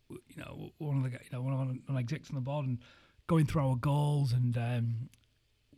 [0.10, 2.80] you know, one of the you know one of one execs on the board and
[3.28, 5.10] going through our goals, and um,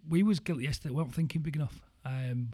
[0.08, 0.94] we was guilty yesterday.
[0.94, 1.82] We weren't thinking big enough.
[2.06, 2.52] Um,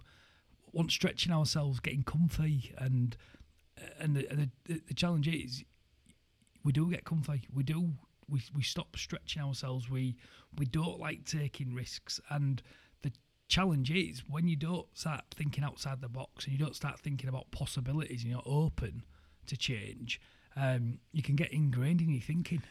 [0.71, 3.15] weren't stretching ourselves, getting comfy, and
[3.99, 5.63] and the, and the, the challenge is
[6.63, 7.47] we do get comfy.
[7.53, 7.91] We do.
[8.29, 9.89] We, we stop stretching ourselves.
[9.89, 10.15] We
[10.57, 12.19] we don't like taking risks.
[12.29, 12.61] And
[13.01, 13.11] the
[13.47, 17.29] challenge is when you don't start thinking outside the box and you don't start thinking
[17.29, 19.03] about possibilities and you're open
[19.47, 20.21] to change,
[20.55, 22.61] um, you can get ingrained in your thinking.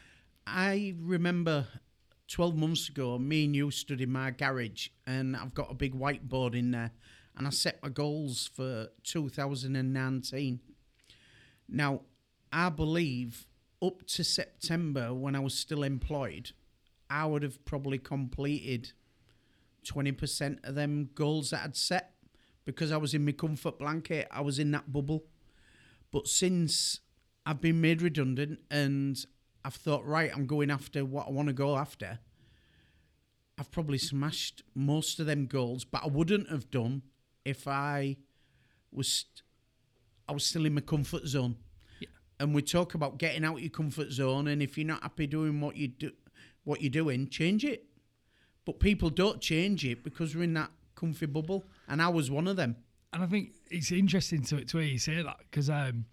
[0.45, 1.67] I remember
[2.27, 5.93] 12 months ago, me and you stood in my garage, and I've got a big
[5.93, 6.91] whiteboard in there,
[7.37, 10.59] and I set my goals for 2019.
[11.69, 12.01] Now,
[12.51, 13.47] I believe
[13.81, 16.51] up to September, when I was still employed,
[17.09, 18.93] I would have probably completed
[19.85, 22.13] 20% of them goals that I'd set
[22.65, 25.25] because I was in my comfort blanket, I was in that bubble.
[26.11, 27.01] But since
[27.45, 29.23] I've been made redundant and
[29.65, 32.19] I've thought, right, I'm going after what I want to go after,
[33.57, 37.03] I've probably smashed most of them goals, but I wouldn't have done
[37.45, 38.17] if I
[38.91, 39.25] was
[40.27, 41.57] I was still in my comfort zone.
[41.99, 42.07] Yeah.
[42.39, 45.59] And we talk about getting out your comfort zone, and if you're not happy doing
[45.59, 46.11] what you do,
[46.63, 47.85] what you're doing, change it.
[48.65, 52.47] But people don't change it because we're in that comfy bubble, and I was one
[52.47, 52.77] of them.
[53.11, 56.05] And I think it's interesting to, to hear you say that because um,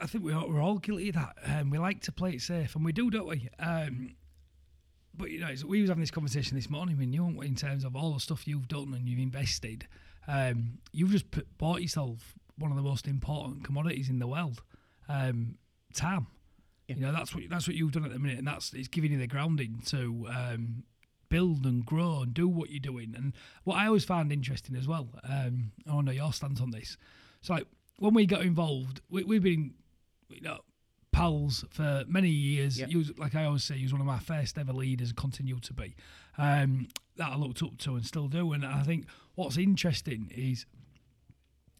[0.00, 1.36] I think we are, we're all guilty of that.
[1.44, 3.48] Um, we like to play it safe, and we do, don't we?
[3.58, 4.16] Um,
[5.14, 7.84] but you know, it's- we was having this conversation this morning with you in terms
[7.84, 9.86] of all the stuff you've done and you've invested.
[10.28, 14.62] Um, you've just put, bought yourself one of the most important commodities in the world,
[15.08, 15.56] um,
[15.94, 16.26] time.
[16.88, 16.96] Yeah.
[16.96, 19.12] You know, that's what that's what you've done at the minute, and that's it's giving
[19.12, 20.84] you the grounding to um,
[21.28, 23.14] build and grow and do what you're doing.
[23.16, 23.32] And
[23.64, 26.96] what I always found interesting as well, um, I know your stance on this.
[27.40, 27.66] So, like
[27.98, 29.74] when we got involved, we, we've been,
[30.28, 30.58] you know,
[31.12, 32.78] pals for many years.
[32.78, 32.86] Yeah.
[32.88, 35.16] You was, like I always say, he was one of my first ever leaders, and
[35.16, 35.94] continued to be.
[36.38, 38.52] Um, that I looked up to and still do.
[38.52, 40.66] And I think what's interesting is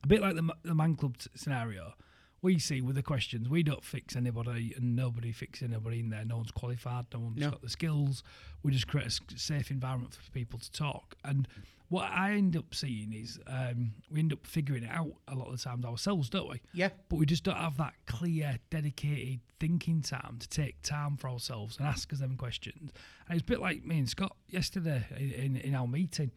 [0.02, 1.94] a bit like the, the man club t- scenario.
[2.42, 6.24] We see with the questions, we don't fix anybody, and nobody fixes anybody in there.
[6.24, 7.50] No one's qualified, no one's No.
[7.50, 8.22] got the skills.
[8.62, 11.16] We just create a safe environment for people to talk.
[11.24, 11.48] And
[11.88, 15.46] what I end up seeing is um, we end up figuring it out a lot
[15.46, 16.60] of the times ourselves, don't we?
[16.74, 21.30] Yeah, but we just don't have that clear, dedicated thinking time to take time for
[21.30, 22.92] ourselves and ask us them questions.
[23.28, 26.32] And it's a bit like me and Scott yesterday in, in, in our meeting,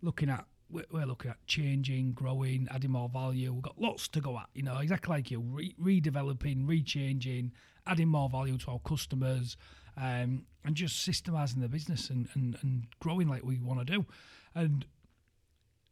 [0.00, 0.46] looking at
[0.90, 3.52] we're, looking at changing, growing, adding more value.
[3.52, 4.48] We've got lots to go at.
[4.54, 7.50] You know, exactly like you, re- redeveloping, rechanging,
[7.86, 9.56] adding more value to our customers,
[9.96, 14.06] um, and just systemizing the business and, and, and growing like we want to do.
[14.54, 14.86] And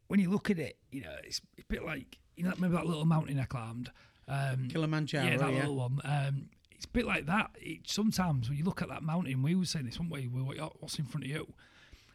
[0.08, 2.86] when you look at it, you know, it's a bit like you know maybe that
[2.86, 3.90] little mountain I climbed.
[4.28, 5.60] Um, Kilimanjaro, yeah, that yeah.
[5.60, 6.00] little one.
[6.04, 7.50] Um, it's a bit like that.
[7.56, 10.28] It, sometimes when you look at that mountain, we were saying this way.
[10.32, 11.52] We were, what's in front of you?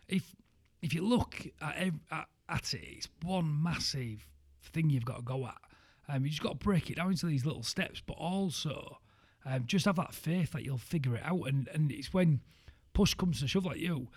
[0.08, 0.36] If
[0.82, 4.28] if you look at, ev- at at it, it's one massive
[4.64, 5.58] thing you've got to go at.
[6.10, 8.98] Um, you just got to break it down into these little steps, but also
[9.46, 11.48] um, just have that faith that you'll figure it out.
[11.48, 12.42] And and it's when
[12.94, 14.08] push comes to shove, like you,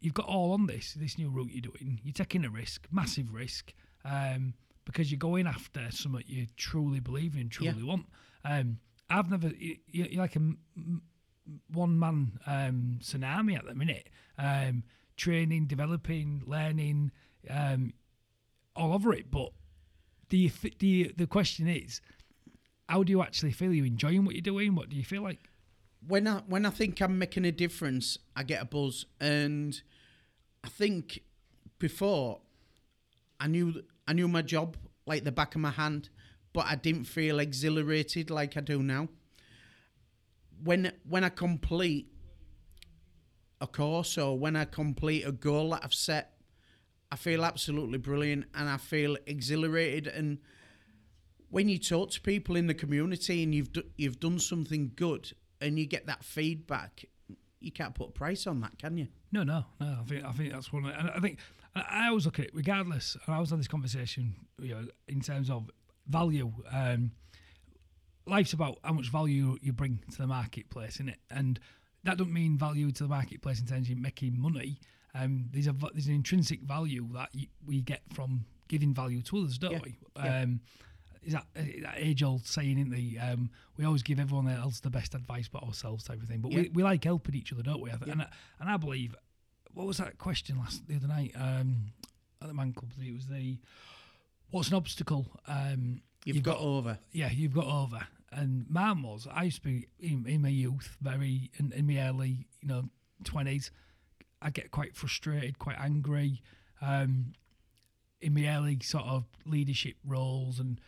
[0.00, 2.00] you've got all on this this new route you're doing.
[2.02, 3.72] You're taking a risk, massive risk,
[4.04, 8.06] um, because you're going after something you truly believe in, truly want.
[8.44, 8.78] Um,
[9.10, 10.40] I've never you, you're like a
[11.72, 14.10] one man um, tsunami at the minute.
[14.36, 14.84] Um,
[15.16, 17.10] training, developing, learning,
[17.50, 17.92] um,
[18.74, 19.30] all over it.
[19.30, 19.50] But
[20.28, 22.00] do you, the question is,
[22.88, 23.70] how do you actually feel?
[23.70, 24.74] Are you enjoying what you're doing?
[24.74, 25.40] What do you feel like?
[26.06, 29.80] when I when I think I'm making a difference, I get a buzz, and
[30.62, 31.22] I think
[31.78, 32.40] before
[33.40, 36.10] I knew I knew my job like the back of my hand,
[36.52, 39.08] but I didn't feel exhilarated like I do now.
[40.62, 42.12] When when I complete
[43.60, 46.37] a course or when I complete a goal that I've set,
[47.10, 50.38] I feel absolutely brilliant and I feel exhilarated and
[51.50, 55.32] when you talk to people in the community and you've do, you've done something good
[55.60, 57.04] and you get that feedback,
[57.60, 59.08] you can't put a price on that, can you?
[59.32, 59.98] No, no, no.
[60.00, 60.84] I think I think that's one.
[60.84, 61.38] Of, and I think
[61.74, 63.16] and I always look at it regardless.
[63.24, 65.70] And I always have this conversation, you know, in terms of
[66.06, 66.52] value.
[66.70, 67.12] Um,
[68.26, 71.20] life's about how much value you bring to the marketplace, isn't it?
[71.30, 71.58] And
[72.04, 74.80] that doesn't mean value to the marketplace in terms of making money.
[75.20, 79.38] Um, there's a there's an intrinsic value that you, we get from giving value to
[79.38, 79.96] others, don't Yeah, we?
[80.16, 80.42] yeah.
[80.42, 80.60] Um,
[81.24, 84.90] is that, that age old saying, isn't the um, we always give everyone else the
[84.90, 86.40] best advice but ourselves type of thing.
[86.40, 86.60] But Yeah.
[86.62, 87.90] we, we like helping each other, don't we?
[87.90, 88.12] I th- Yeah.
[88.12, 88.26] And I,
[88.60, 89.14] and I believe
[89.74, 91.92] what was that question last the other night um,
[92.40, 92.92] at the man club?
[93.00, 93.58] It was the
[94.50, 96.98] what's an obstacle um, You've, got, over.
[97.12, 98.00] yeah, you've got over.
[98.32, 101.98] And mine was, I used to be in, in my youth, very in, in my
[102.06, 102.84] early, you know,
[103.24, 103.70] twenties.
[104.40, 106.42] I get quite frustrated, quite angry.
[106.80, 107.32] Um,
[108.20, 110.80] in my early sort of leadership roles, and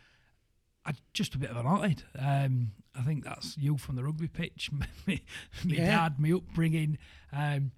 [0.84, 2.02] I just a bit of an hothead.
[2.18, 5.20] Um, I think that's you from the rugby pitch, my, my
[5.64, 5.86] Yeah.
[6.08, 6.98] dad, my upbringing.
[7.32, 7.70] Um,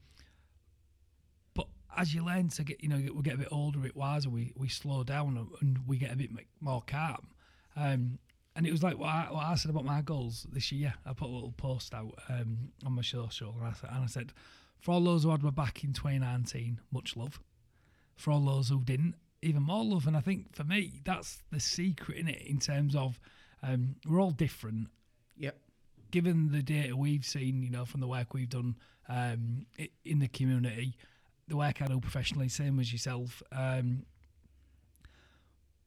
[1.54, 3.96] but as you learn to get, you know, we get a bit older, a bit
[3.96, 6.30] wiser, we, we slow down and we get a bit
[6.60, 7.28] more calm.
[7.76, 8.18] Um,
[8.56, 10.94] and it was like what I, what I said about my goals this year.
[11.06, 14.32] I put a little post out um, on my social, and I, and I said,
[14.82, 17.40] for all those who had my back in 2019, much love.
[18.16, 20.06] For all those who didn't, even more love.
[20.06, 22.42] And I think for me, that's the secret in it.
[22.42, 23.18] In terms of
[23.62, 24.88] um, we're all different.
[25.38, 25.56] Yep.
[26.10, 28.76] Given the data we've seen, you know, from the work we've done
[29.08, 29.66] um,
[30.04, 30.96] in the community,
[31.48, 33.42] the work I do professionally, same as yourself.
[33.50, 34.04] Um,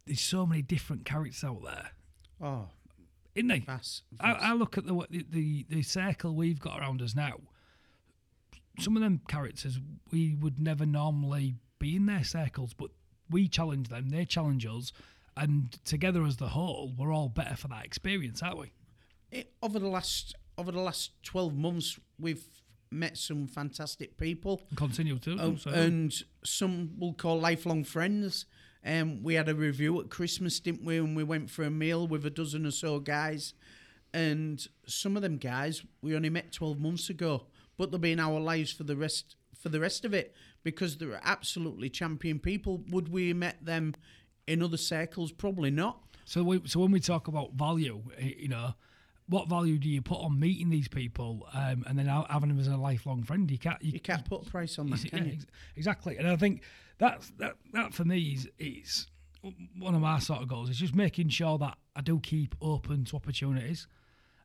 [0.05, 1.91] there's so many different characters out there,
[2.41, 2.67] Oh,
[3.33, 3.59] isn't they?
[3.59, 7.37] that's, I, I look at the the the circle we've got around us now.
[8.79, 9.79] Some of them characters
[10.11, 12.91] we would never normally be in their circles, but
[13.29, 14.91] we challenge them, they challenge us,
[15.37, 18.71] and together as the whole, we're all better for that experience, aren't we?
[19.35, 22.45] it, over the last over the last twelve months, we've
[22.91, 24.61] met some fantastic people.
[24.69, 25.37] And continue to.
[25.39, 25.71] Oh, so.
[25.71, 28.45] and some we'll call lifelong friends.
[28.85, 30.97] Um, we had a review at Christmas, didn't we?
[30.97, 33.53] And we went for a meal with a dozen or so guys.
[34.13, 38.19] And some of them guys we only met twelve months ago, but they'll be in
[38.19, 42.83] our lives for the rest for the rest of it because they're absolutely champion people.
[42.89, 43.95] Would we have met them
[44.47, 45.31] in other circles?
[45.31, 45.99] Probably not.
[46.25, 48.73] So, we, so when we talk about value, eh, you know,
[49.27, 52.67] what value do you put on meeting these people um, and then having them as
[52.67, 53.49] a lifelong friend?
[53.49, 53.81] You can't.
[53.81, 55.33] You can't put a price on that, Yeah, can you?
[55.33, 56.17] ex- exactly.
[56.17, 56.61] And I think
[56.97, 59.07] that's that that for me is is
[59.79, 60.69] one of my sort of goals.
[60.69, 63.87] Is just making sure that I do keep open to opportunities,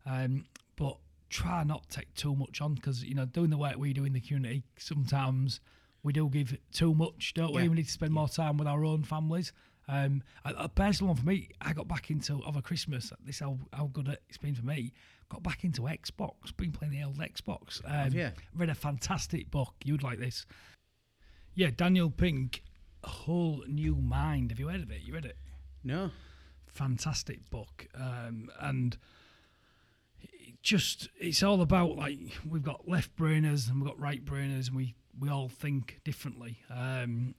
[0.07, 0.45] um,
[0.77, 0.97] but
[1.31, 4.05] try not to take too much on because you know doing the work we do
[4.05, 5.61] in the community sometimes
[6.03, 7.63] we do give too much, don't we?
[7.63, 7.69] Yeah.
[7.69, 9.53] We need to spend more time with our own families.
[9.89, 13.13] Um, a, a personal one for me, I got back into over Christmas.
[13.25, 14.93] This how how good it's been for me.
[15.29, 16.57] Got back into Xbox.
[16.57, 17.81] Been playing the old Xbox.
[17.85, 18.31] Um, you?
[18.55, 19.75] Read a fantastic book.
[19.85, 20.47] You'd like this.
[21.55, 22.63] Yeah, Daniel Pink,
[23.05, 24.51] A Whole New Mind.
[24.51, 25.03] Have you heard of it?
[25.03, 25.37] You read it?
[25.85, 26.11] No.
[26.67, 27.87] Fantastic book.
[27.95, 28.97] Um, and
[30.63, 32.19] just, it's all about like,
[32.49, 36.59] we've got left brainers and we've got right brainers and we, we all think differently.
[36.71, 37.35] Um,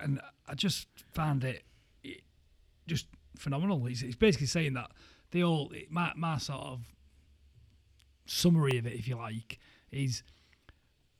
[0.00, 1.62] and I just found it,
[2.04, 2.20] it
[2.86, 3.86] just phenomenal.
[3.86, 4.90] It's, it's basically saying that
[5.30, 6.80] they all my my sort of
[8.26, 9.58] summary of it, if you like,
[9.90, 10.22] is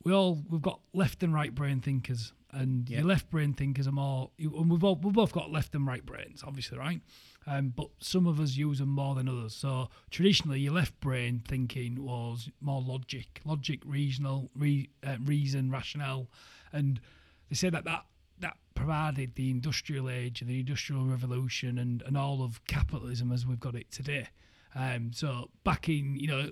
[0.05, 3.93] we all we've got left and right brain thinkers, and your left brain thinkers are
[3.93, 4.31] more.
[4.37, 7.01] you- And we've all we've both got left and right brains, obviously, right?
[7.49, 9.55] Um, but some of us use them more than others.
[9.55, 16.29] So traditionally, your left brain thinking was more logic, logic, regional, re, uh, reason, rationale,
[16.73, 17.01] and
[17.49, 18.05] they say that that
[18.41, 23.47] that provided the industrial age and the industrial revolution and, and all of capitalism as
[23.47, 24.27] we've got it today.
[24.75, 26.51] Um, so back in you know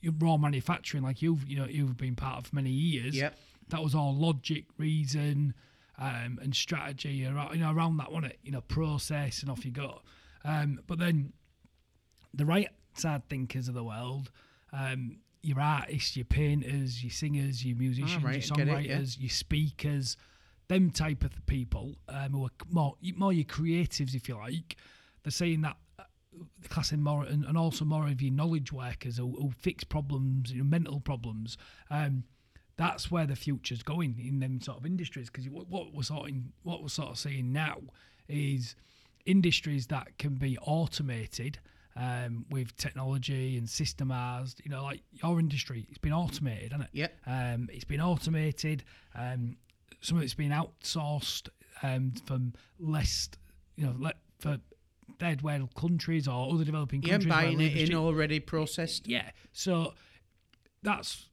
[0.00, 3.36] your raw manufacturing, like you've you know you've been part of for many years, Yep.
[3.70, 5.54] that was all logic, reason,
[5.98, 8.38] um, and strategy around you know around that, wasn't it?
[8.42, 10.02] You know, process and off you go.
[10.44, 11.32] Um, but then
[12.34, 14.30] the right side thinkers of the world,
[14.72, 18.96] um, your artists, your painters, your singers, your musicians, right, your get it, yeah.
[18.98, 20.16] songwriters, your speakers,
[20.68, 24.76] them type of people um, who are more more your creatives, if you like.
[25.22, 26.04] They're saying that uh,
[26.60, 29.84] the class in more and, and also more of your knowledge workers who, who fix
[29.84, 31.56] problems, you know, mental problems.
[31.90, 32.24] Um,
[32.76, 35.30] that's where the future's going in them sort of industries.
[35.30, 37.78] Because what, what we're sort of what we're sort of seeing now
[38.28, 38.74] is
[39.24, 41.58] industries that can be automated
[41.96, 44.56] um, with technology and systemized.
[44.64, 46.98] You know, like your industry, it's been automated, hasn't it?
[46.98, 47.14] Yep.
[47.26, 48.84] Um, it's been automated.
[49.14, 49.56] Um,
[50.00, 51.48] some of it's been outsourced
[51.82, 53.30] um, from less,
[53.76, 54.58] you know, le- for
[55.18, 57.32] third world countries or other developing Yeah, countries.
[57.32, 59.08] where buying it in already processed.
[59.08, 59.30] Yeah.
[59.52, 59.94] So
[60.82, 61.26] that's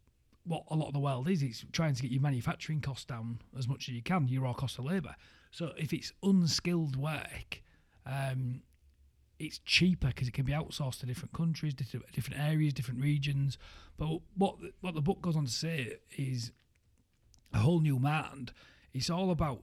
[0.46, 1.42] what a lot of the world is.
[1.42, 4.54] It's trying to get your manufacturing costs down as much as you can, your raw
[4.54, 5.16] cost of labour.
[5.52, 7.62] So if it's unskilled work,
[8.06, 8.62] um,
[9.40, 13.58] it's cheaper because it can be outsourced to different countries, different, areas, different regions.
[13.98, 16.52] But what what the book goes on to say is
[17.54, 18.52] a whole new mind.
[18.94, 19.62] It's all about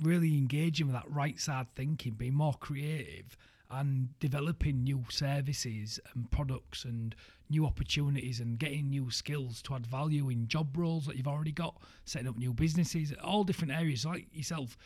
[0.00, 3.36] really engaging with that right side thinking, being more creative
[3.70, 7.14] and developing new services and products and
[7.50, 11.52] new opportunities and getting new skills to add value in job roles that you've already
[11.52, 14.04] got, setting up new businesses, all different areas.
[14.04, 14.76] Like yourself,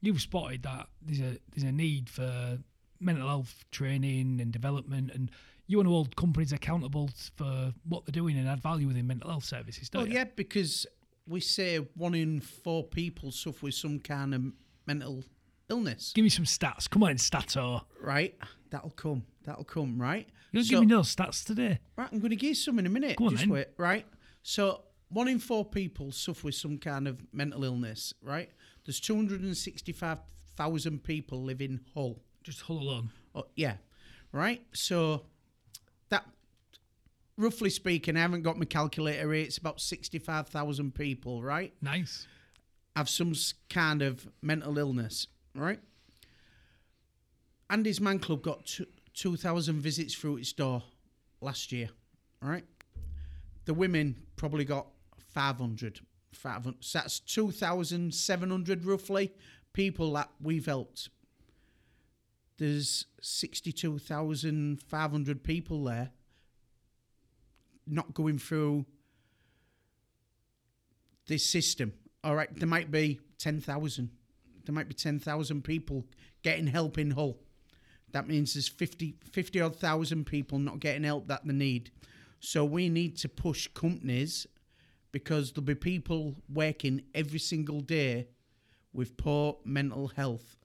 [0.00, 2.58] you've spotted that there's a there's a need for
[3.00, 5.30] mental health training and development and
[5.66, 9.28] you want to hold companies accountable for what they're doing and add value within mental
[9.28, 10.14] health services, don't Well, you?
[10.14, 10.86] yeah, because
[11.26, 14.42] we say one in four people suffer with some kind of
[14.86, 15.24] mental
[15.68, 16.88] illness, Give me some stats.
[16.88, 17.84] Come on, Stato.
[18.00, 18.36] right?
[18.70, 19.24] That'll come.
[19.44, 20.28] That'll come, right?
[20.52, 21.80] You don't So- give me no stats today.
[21.96, 23.16] Right, I'm going to give you some in a minute.
[23.16, 23.50] Go on Just then.
[23.50, 24.06] wait, right?
[24.42, 28.50] So, one in four people suffer with some kind of mental illness, right?
[28.84, 32.20] There's 265,000 people live in Hull.
[32.42, 33.10] Just hold alone.
[33.34, 33.76] Oh, yeah,
[34.32, 34.64] right?
[34.72, 35.26] So,
[36.08, 36.24] that,
[37.36, 41.74] roughly speaking, I haven't got my calculator here, it's about 65,000 people, right?
[41.82, 42.26] Nice.
[42.94, 43.34] have some
[43.68, 45.26] kind of mental illness,
[45.58, 45.80] right?
[47.68, 50.82] Andy's Man Club got two, 2,000 visits through its door
[51.40, 51.88] last year,
[52.40, 52.64] right?
[53.64, 54.86] The women probably got
[55.32, 56.00] 500.
[56.32, 59.32] 500 so that's 2,700 roughly
[59.72, 61.08] people that we've helped.
[62.58, 66.10] There's 62,500 people there
[67.86, 68.86] not going through
[71.26, 71.92] this system.
[72.24, 74.10] All right, there might be 10,000.
[74.66, 76.04] There might be 10,000 people
[76.42, 77.38] getting help in Hull.
[78.12, 81.90] That means there's 50, 50 odd thousand people not getting help that they need.
[82.40, 84.46] So we need to push companies
[85.12, 88.28] because there'll be people working every single day
[88.92, 90.56] with poor mental health.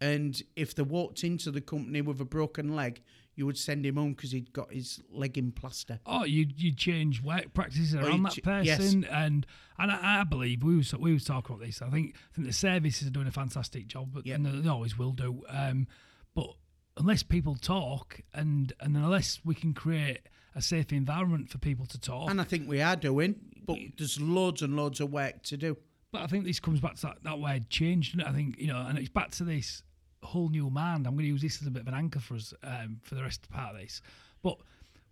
[0.00, 3.02] And if they walked into the company with a broken leg,
[3.40, 5.98] you would send him home because he'd got his leg in plaster.
[6.04, 9.06] Oh, you you change work practices around that person, yes.
[9.10, 9.46] and
[9.78, 11.80] and I, I believe we was we was talking about this.
[11.80, 14.36] I think I think the services are doing a fantastic job, but Yep.
[14.36, 15.42] and they always will do.
[15.48, 15.86] Um,
[16.34, 16.50] but
[16.98, 20.20] unless people talk, and and unless we can create
[20.54, 24.20] a safe environment for people to talk, And I think we are doing, but there's
[24.20, 25.78] loads and loads of work to do.
[26.12, 28.16] But I think this comes back to that, that word change?
[28.22, 29.82] I think, you know, and it's back to this
[30.22, 31.06] whole new mind.
[31.06, 33.14] I'm going to use this as a bit of an anchor for us um, for
[33.14, 34.02] the rest of the part of this.
[34.42, 34.58] But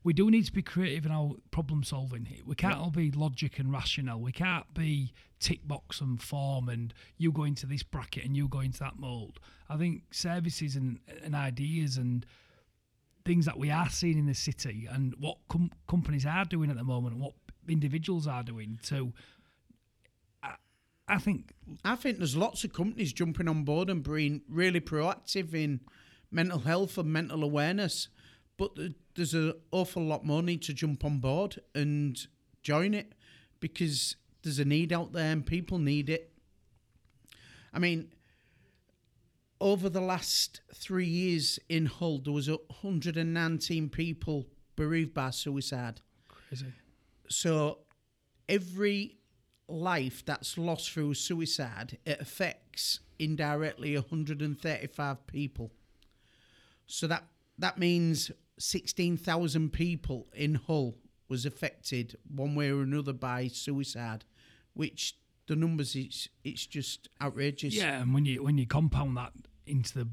[0.05, 2.43] we do need to be creative in our problem solving here.
[2.47, 4.21] We can't all be logic and rational.
[4.21, 8.49] We can't be tick box and form and you go into this bracket and you
[8.49, 9.39] go into that mould.
[9.69, 12.25] I think services and, and ideas and
[13.25, 16.77] things that we are seeing in the city and what com- companies are doing at
[16.77, 17.35] the moment and what
[17.69, 19.13] individuals are doing to
[21.09, 21.53] I think
[21.85, 25.81] I think there's lots of companies jumping on board and being really proactive in
[26.31, 28.09] mental health and mental awareness,
[28.59, 32.27] but th- there's an awful lot more need to jump on board and
[32.63, 33.15] join it
[33.61, 36.33] because there's a need out there and people need it.
[37.73, 38.13] I mean,
[39.61, 44.47] over the last three years in Hull, there was 119 people
[44.77, 46.01] bereaved by suicide.
[46.29, 46.73] Crazy.
[47.29, 47.79] So
[48.49, 49.18] every
[49.69, 55.71] life that's lost through suicide, it affects indirectly 135 people.
[56.87, 57.25] So that
[57.59, 60.97] that means 16,000 people in Hull
[61.29, 64.25] was affected one way or another by suicide,
[64.75, 65.16] which
[65.47, 67.75] the numbers it's it's just outrageous.
[67.75, 69.33] Yeah, and when you when you compound that
[69.66, 70.09] into the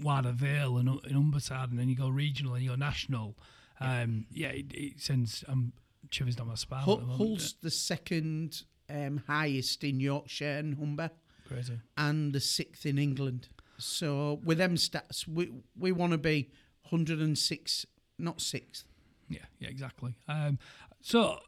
[0.00, 3.36] wider Vale and, and Humberside, and then you go regional and you go national,
[3.80, 5.72] um, yeah, it, it sends um,
[6.10, 6.82] shivers down my spine.
[6.82, 7.06] Hull, the.
[7.06, 8.62] Hull's the second
[8.92, 11.10] um, highest in Yorkshire and Humber,
[11.48, 11.78] crazy.
[11.96, 13.48] and the sixth in England.
[13.78, 16.50] So with them stats, we we want to be
[16.90, 17.86] 106,
[18.18, 18.84] not sixth.
[19.28, 20.14] Yeah, yeah, exactly.
[20.28, 20.58] Um,
[21.00, 21.38] so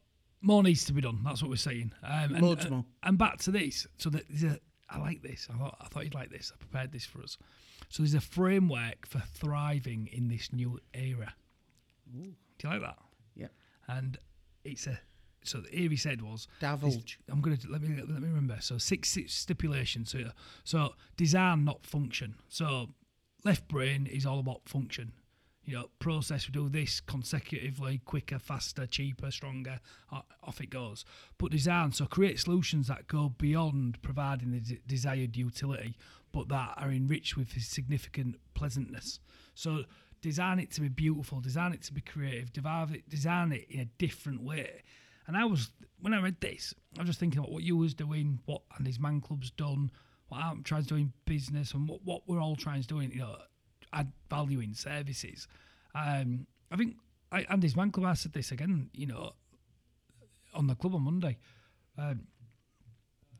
[0.40, 1.20] more needs to be done.
[1.24, 1.92] That's what we're saying.
[2.02, 2.84] Um, and, Loads and, more.
[3.02, 3.86] And back to this.
[3.98, 4.58] So that there's a,
[4.90, 5.48] I like this.
[5.52, 6.52] I thought I thought you'd like this.
[6.54, 7.36] I prepared this for us.
[7.88, 11.34] So there's a framework for thriving in this new era.
[12.58, 12.98] Do you like that?
[13.34, 13.48] Yeah.
[13.88, 14.18] And
[14.64, 14.98] it's a.
[15.46, 17.18] So here he said was Divulge.
[17.30, 18.58] I'm gonna let me let me remember.
[18.60, 20.32] So six, six stipulations here.
[20.64, 22.36] So design, not function.
[22.48, 22.88] So
[23.44, 25.12] left brain is all about function.
[25.66, 26.46] You know, process.
[26.46, 29.80] We do this consecutively, quicker, faster, cheaper, stronger.
[30.42, 31.06] Off it goes.
[31.38, 31.92] But design.
[31.92, 35.96] So create solutions that go beyond providing the de- desired utility,
[36.32, 39.20] but that are enriched with significant pleasantness.
[39.54, 39.84] So
[40.20, 41.40] design it to be beautiful.
[41.40, 42.52] Design it to be creative.
[42.52, 44.82] Design it, design it in a different way.
[45.26, 45.70] And I was
[46.00, 49.00] when I read this, I was just thinking about what you was doing, what Andy's
[49.00, 49.90] Man Club's done,
[50.28, 53.00] what I'm trying to do in business, and what, what we're all trying to do
[53.00, 53.36] in you know
[53.92, 55.48] add value in services.
[55.94, 56.96] Um, I think
[57.32, 58.06] I, Andy's Man Club.
[58.06, 59.32] I said this again, you know,
[60.52, 61.38] on the club on Monday.
[61.96, 62.26] Um,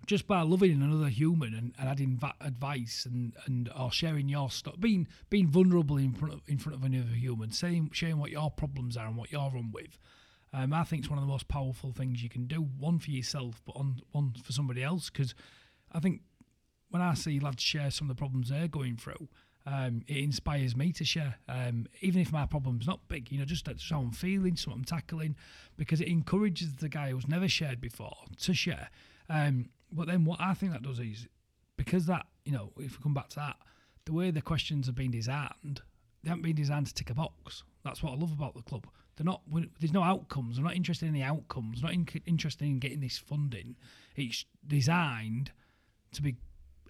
[0.07, 4.51] just by loving another human and, and adding va- advice and, and or sharing your
[4.51, 8.31] stuff, being being vulnerable in front of in front of another human, saying sharing what
[8.31, 9.99] your problems are and what you're on with,
[10.55, 12.61] um, I think it's one of the most powerful things you can do.
[12.61, 15.11] One for yourself, but on one for somebody else.
[15.11, 15.35] Because
[15.91, 16.21] I think
[16.91, 19.29] when I see lads share some of the problems they're going through,
[19.67, 21.37] um, it inspires me to share.
[21.49, 24.71] Um, even if my problem's not big, you know, just that's how I'm feeling, so
[24.71, 25.35] I'm tackling,
[25.77, 28.91] because it encourages the guy who's never shared before to share.
[29.29, 31.27] Um, but then what I think that does is
[31.77, 33.57] because that, you know, if we come back to that,
[34.05, 35.81] the way the questions have been designed,
[36.23, 37.65] they haven't been designed to tick a box.
[37.85, 38.87] That's what I love about the club.
[39.17, 39.43] They're not.
[39.79, 40.59] There's no outcomes.
[40.59, 41.83] We're not interested in the outcomes.
[41.83, 43.77] Not in, interested in getting this funding.
[44.17, 45.53] It's designed
[46.13, 46.37] to be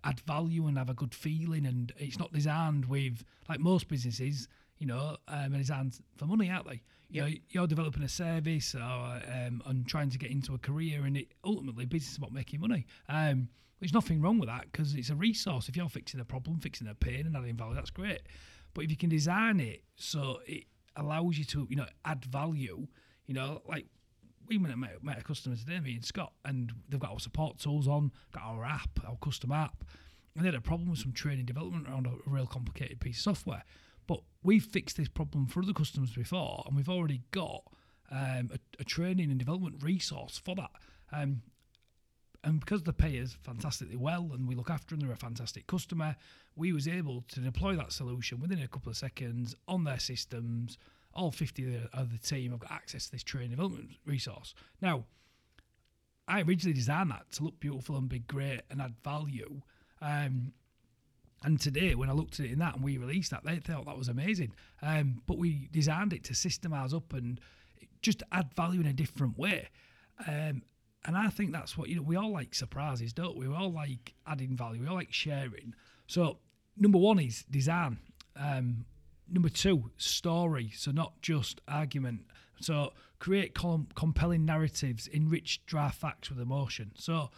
[0.05, 4.49] add value and have a good feeling, and it's not designed with like most businesses.
[4.79, 6.83] You know, um, are designed for money, aren't they?
[7.09, 11.05] You know, you're developing a service or um, and trying to get into a career,
[11.05, 12.87] and it ultimately business is about making money.
[13.09, 13.49] Um,
[13.81, 15.68] there's nothing wrong with that because it's a resource.
[15.68, 18.22] If you're fixing a problem, fixing a pain, and adding value, that's great.
[18.72, 20.64] But if you can design it so it
[20.97, 22.86] allows you to, you know, add value,
[23.26, 23.86] you know, like
[24.47, 27.88] we met, met, a customer today, me and Scott, and they've got our support tools
[27.88, 29.84] on, got our app, our custom app,
[30.34, 33.18] and they had a problem with some training development around a, a real complicated piece
[33.18, 33.64] of software.
[34.07, 37.62] But we've fixed this problem for other customers before, and we've already got
[38.11, 40.70] um, a, a training and development resource for that.
[41.12, 41.42] Um,
[42.45, 45.66] and because they pay us fantastically well and we look after them, they're a fantastic
[45.66, 46.14] customer,
[46.55, 50.76] we was able to deploy that solution within a couple of seconds on their systems.
[51.14, 54.55] All 50 of the, of the team have got access to this training development resource.
[54.82, 55.05] Now,
[56.28, 59.62] I originally designed that to look beautiful and be great and add value.
[60.03, 60.53] Um,
[61.42, 63.86] and today, when I looked at it in that and we released that, they thought
[63.86, 64.53] that was amazing.
[64.82, 67.40] Um, but we designed it to systemize up and
[68.03, 69.68] just add value in a different way.
[70.26, 70.62] Um,
[71.05, 72.02] and I think that's what you know.
[72.02, 73.48] We all like surprises, don't we?
[73.48, 74.82] We all like adding value.
[74.82, 75.74] We all like sharing.
[76.07, 76.38] So
[76.76, 77.98] number one is design.
[78.36, 78.86] Um,
[79.28, 80.70] number two, story.
[80.74, 82.22] So not just argument.
[82.61, 86.92] So create com- compelling narratives, enrich dry facts with emotion.
[86.96, 87.30] So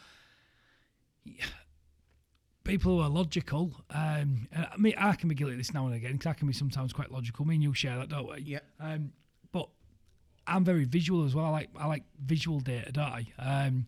[2.64, 3.72] people who are logical.
[3.90, 6.34] Um, and I mean, I can be guilty of this now and again because I
[6.34, 7.44] can be sometimes quite logical.
[7.44, 8.42] Me and you share that, don't we?
[8.42, 8.60] Yeah.
[8.80, 9.12] Um,
[10.46, 11.46] I'm very visual as well.
[11.46, 13.26] I like I like visual data, don't I?
[13.38, 13.86] Um,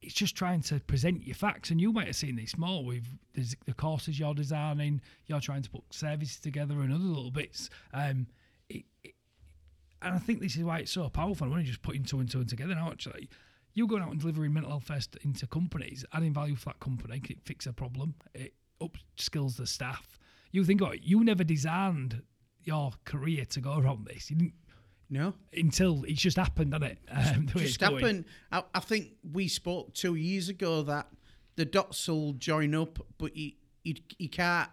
[0.00, 3.04] it's just trying to present your facts, and you might have seen this more with
[3.34, 5.00] the courses you're designing.
[5.26, 7.70] You're trying to put services together and other little bits.
[7.94, 8.26] Um,
[8.68, 9.14] it, it,
[10.00, 11.46] and I think this is why it's so powerful.
[11.46, 12.90] I'm only just putting two and two and together now.
[12.90, 13.28] Actually,
[13.74, 17.22] you're going out and delivering mental health first into companies, adding value for that company,
[17.28, 20.18] it fix a problem, it upskills the staff.
[20.50, 22.22] You think about it, you never designed
[22.64, 24.30] your career to go around this.
[24.30, 24.54] You didn't
[25.12, 25.34] No.
[25.52, 26.98] until it's just happened, hasn't it?
[27.36, 28.24] Um, just happened.
[28.50, 31.06] I, I think we spoke two years ago that
[31.56, 33.52] the dots will join up, but you
[33.84, 34.70] you, you can't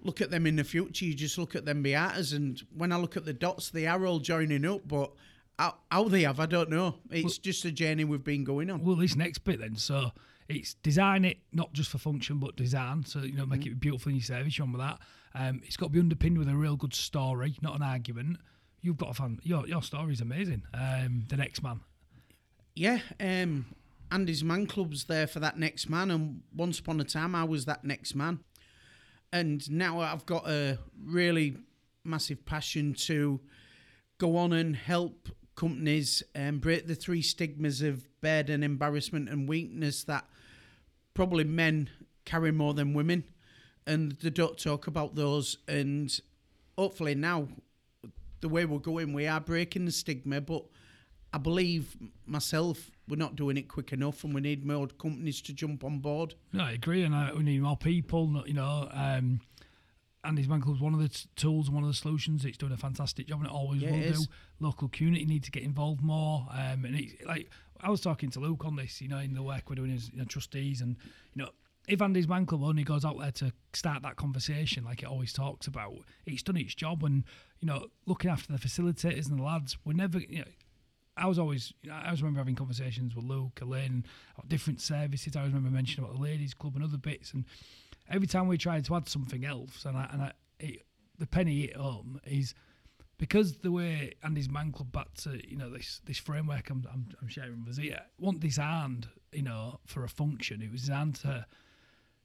[0.00, 1.06] look at them in the future.
[1.06, 3.86] You just look at them behind us, and when I look at the dots, they
[3.86, 5.12] are all joining up, but.
[5.56, 6.96] How, how they have, I don't know.
[7.12, 8.82] It's just a journey we've been going on.
[8.82, 9.76] Well, this next bit then.
[9.76, 10.10] So
[10.48, 13.04] it's design it not just for function but design.
[13.04, 14.58] So you know, make it beautiful in your service.
[14.58, 14.98] You're on with that.
[15.34, 18.38] Um, it's got to be underpinned with a real good story, not an argument.
[18.84, 19.40] You've got a fan.
[19.42, 20.62] Your your story is amazing.
[20.74, 21.80] Um, the next man.
[22.74, 23.64] Yeah, um,
[24.10, 27.64] Andy's Man Club's there for that next man, and once upon a time I was
[27.64, 28.40] that next man,
[29.32, 31.56] and now I've got a really
[32.04, 33.40] massive passion to
[34.18, 39.48] go on and help companies and break the three stigmas of bed and embarrassment, and
[39.48, 40.26] weakness that
[41.14, 41.88] probably men
[42.26, 43.24] carry more than women,
[43.86, 45.56] and they don't talk about those.
[45.66, 46.20] And
[46.76, 47.48] hopefully now,
[48.44, 50.66] the way we're going, we are breaking the stigma, but
[51.32, 55.54] I believe myself we're not doing it quick enough, and we need more companies to
[55.54, 56.34] jump on board.
[56.52, 58.44] No, I agree, and uh, we need more people.
[58.46, 59.40] You know, um,
[60.24, 62.44] Andy's Man Club's one of the t- tools and one of the solutions.
[62.44, 64.20] It's doing a fantastic job, and it always Yeah, will it do.
[64.60, 66.46] Local community need to get involved more.
[66.50, 67.48] Um, and it's like
[67.80, 70.10] I was talking to Luke on this, you know, in the work we're doing as
[70.10, 70.96] you know, trustees, and
[71.34, 71.48] you know,
[71.86, 75.32] if Andy's Man Club only goes out there to start that conversation, like it always
[75.32, 75.94] talks about,
[76.26, 77.04] it's done its job.
[77.04, 77.24] And
[77.60, 80.50] you know, looking after the facilitators and the lads, we're never, you know.
[81.16, 84.04] I was always, you I always remember having conversations with Luke, Elaine,
[84.48, 85.36] different services.
[85.36, 87.32] I always remember mentioning about the ladies' club and other bits.
[87.32, 87.44] And
[88.10, 90.82] every time we tried to add something else, and I, and I, it,
[91.16, 92.52] the penny hit home is
[93.18, 97.06] because the way Andy's Man Club back to you know this this framework I'm I'm,
[97.22, 100.62] I'm sharing with here wasn't designed you know for a function.
[100.62, 101.46] It was designed to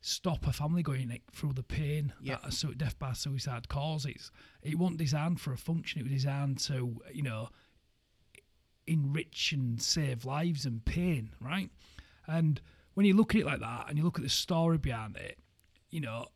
[0.01, 2.35] stop a family going like, through the pain Yeah.
[2.37, 4.31] that a su- death by suicide causes.
[4.61, 5.99] It wasn't designed for a function.
[5.99, 7.49] It was designed to you know
[8.87, 11.69] enrich and save lives and pain, right?
[12.27, 12.59] And
[12.95, 15.37] when you look at it like that and you look at the story behind it,
[15.91, 16.27] you know,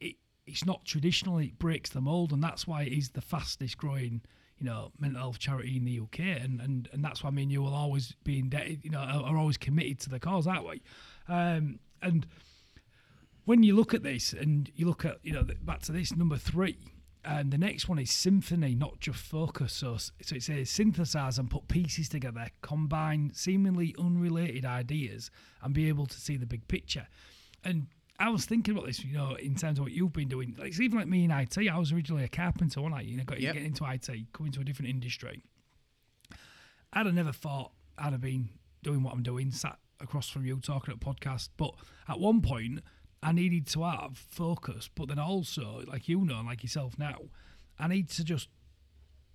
[0.00, 0.16] it
[0.46, 4.20] it's not traditional, it breaks the mold, and that's why it is the fastest growing,
[4.58, 7.52] you know, mental health charity in the UK, and and, and that's why me and
[7.52, 10.82] you will always be indebted, you know, are, always committed to the cause, aren't we?
[11.30, 12.26] Um, and
[13.44, 16.36] when you look at this and you look at you know back to this number
[16.36, 16.76] three
[17.24, 21.50] and the next one is symphony not just focus so so it says synthesize and
[21.50, 25.30] put pieces together combine seemingly unrelated ideas
[25.62, 27.06] and be able to see the big picture
[27.64, 27.86] and
[28.18, 30.54] I was thinking about this, you know, in terms of what you've been doing.
[30.58, 31.56] Like, it's even like me in IT.
[31.56, 33.00] I was originally a carpenter, wasn't I?
[33.00, 33.54] You know, got Yep.
[33.54, 35.42] getting into IT, coming to a different industry.
[36.92, 38.50] I'd have never thought I'd have been
[38.82, 41.48] doing what I'm doing, sat across from you talking at a podcast.
[41.56, 41.74] But
[42.08, 42.80] at one point,
[43.22, 44.88] I needed to have focus.
[44.94, 47.18] But then also, like you know, like yourself now,
[47.78, 48.48] I need to just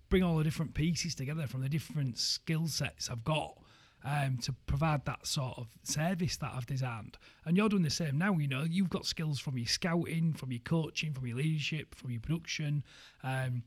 [0.10, 3.58] bring all the different pieces together from the different skill sets I've got
[4.06, 7.18] um, to provide that sort of service that I've designed.
[7.46, 8.34] And you're doing the same now.
[8.34, 12.12] You know, you've got skills from your scouting, from your coaching, from your leadership, from
[12.12, 12.84] your production,
[13.24, 13.64] um,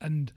[0.00, 0.32] and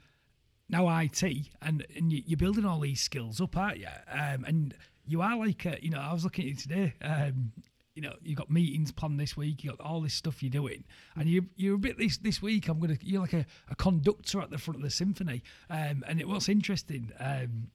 [0.68, 1.22] now IT,
[1.62, 3.86] and and you, you're building all these skills up, aren't you?
[4.10, 4.74] Um, and
[5.06, 6.94] you are like, a, you know, I was looking at you today.
[7.02, 7.52] Um,
[7.94, 9.64] you know, you've got meetings planned this week.
[9.64, 10.84] You got all this stuff you're doing,
[11.16, 12.68] and you you're a bit this this week.
[12.68, 15.42] I'm gonna you're like a, a conductor at the front of the symphony.
[15.70, 17.68] Um, and it, what's interesting, um,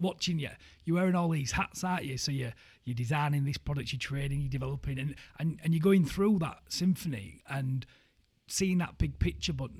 [0.00, 0.50] watching you,
[0.84, 2.18] you're wearing all these hats, aren't you?
[2.18, 6.04] So you're you're designing this product, you're training, you're developing, and and and you're going
[6.04, 7.86] through that symphony and
[8.48, 9.70] seeing that big picture, but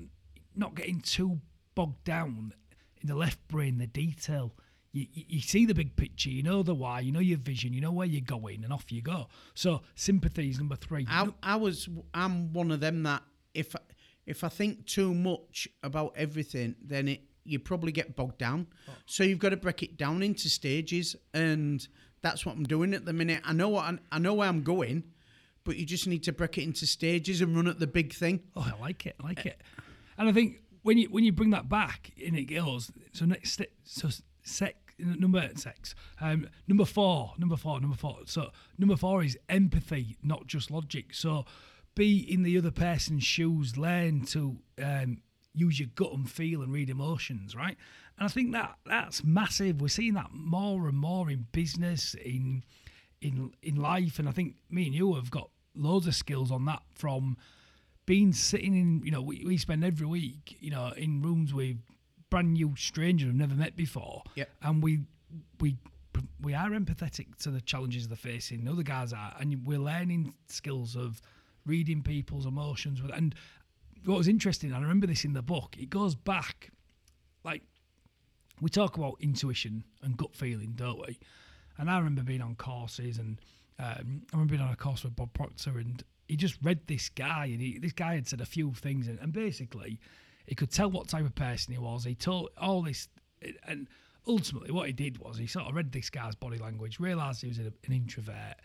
[0.55, 1.41] not getting too
[1.75, 2.53] bogged down
[3.01, 4.53] in the left brain, the detail.
[4.91, 7.81] You, you, see the big picture, you know the why, you know your vision, you
[7.81, 9.27] know where you're going, and off you go.
[9.53, 11.05] So symphony is number three.
[11.07, 13.21] I, I was I'm one of them that
[13.53, 13.75] if
[14.25, 18.67] if I think too much about everything, then it you probably get bogged down.
[18.87, 18.93] Oh.
[19.05, 21.87] So you've got to break it down into stages, and
[22.21, 23.41] that's what I'm doing at the minute.
[23.45, 25.03] I know what I, I know where I'm going,
[25.63, 28.41] but you just need to break it into stages and run at the big thing.
[28.55, 29.15] Oh, I like it.
[29.21, 29.61] I like it.
[30.17, 33.51] And I think when you when you bring that back in it goes so next
[33.51, 34.09] step so
[34.49, 38.17] sex number sex um number four number four number four.
[38.25, 41.13] So number four is empathy not just logic.
[41.13, 41.45] So
[41.95, 45.21] be in the other person's shoes learn to um
[45.53, 47.77] use your gut and feel and read emotions right?
[48.17, 49.81] And i think that that's massive.
[49.81, 52.63] We're seeing that more and more in business in
[53.21, 54.19] in in life.
[54.19, 57.37] And i think me and you have got loads of skills on that from
[58.05, 61.77] being sitting in, you know, we, we spend every week, you know, in rooms with
[62.29, 64.23] brand new stranger we've never met before.
[64.35, 64.49] Yep.
[64.61, 65.01] And we
[65.59, 65.75] we
[66.41, 68.65] we are empathetic to the challenges they're facing.
[68.65, 71.21] The other guys are, and we're learning skills of
[71.65, 72.99] reading people's emotions.
[73.13, 73.35] And
[74.05, 76.71] what was interesting, and I remember this in the book, it goes back,
[77.43, 77.63] like
[78.61, 81.19] we talk about intuition and gut feeling, don't we?
[81.77, 83.39] And I remember being on courses, and
[83.77, 87.09] um, I remember being on a course with Bob Proctor, and he just read this
[87.09, 89.99] guy, and he, this guy had said a few things, and, and basically,
[90.49, 92.03] he could tell what type of person he was.
[92.03, 93.07] He told all this,
[93.67, 93.87] and
[94.27, 97.49] ultimately, what he did was he sort of read this guy's body language, realised he
[97.49, 98.55] was an, an introvert,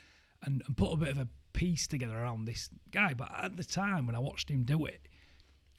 [0.43, 3.12] and, and put a bit of a piece together around this guy.
[3.12, 5.07] But at the time when I watched him do it,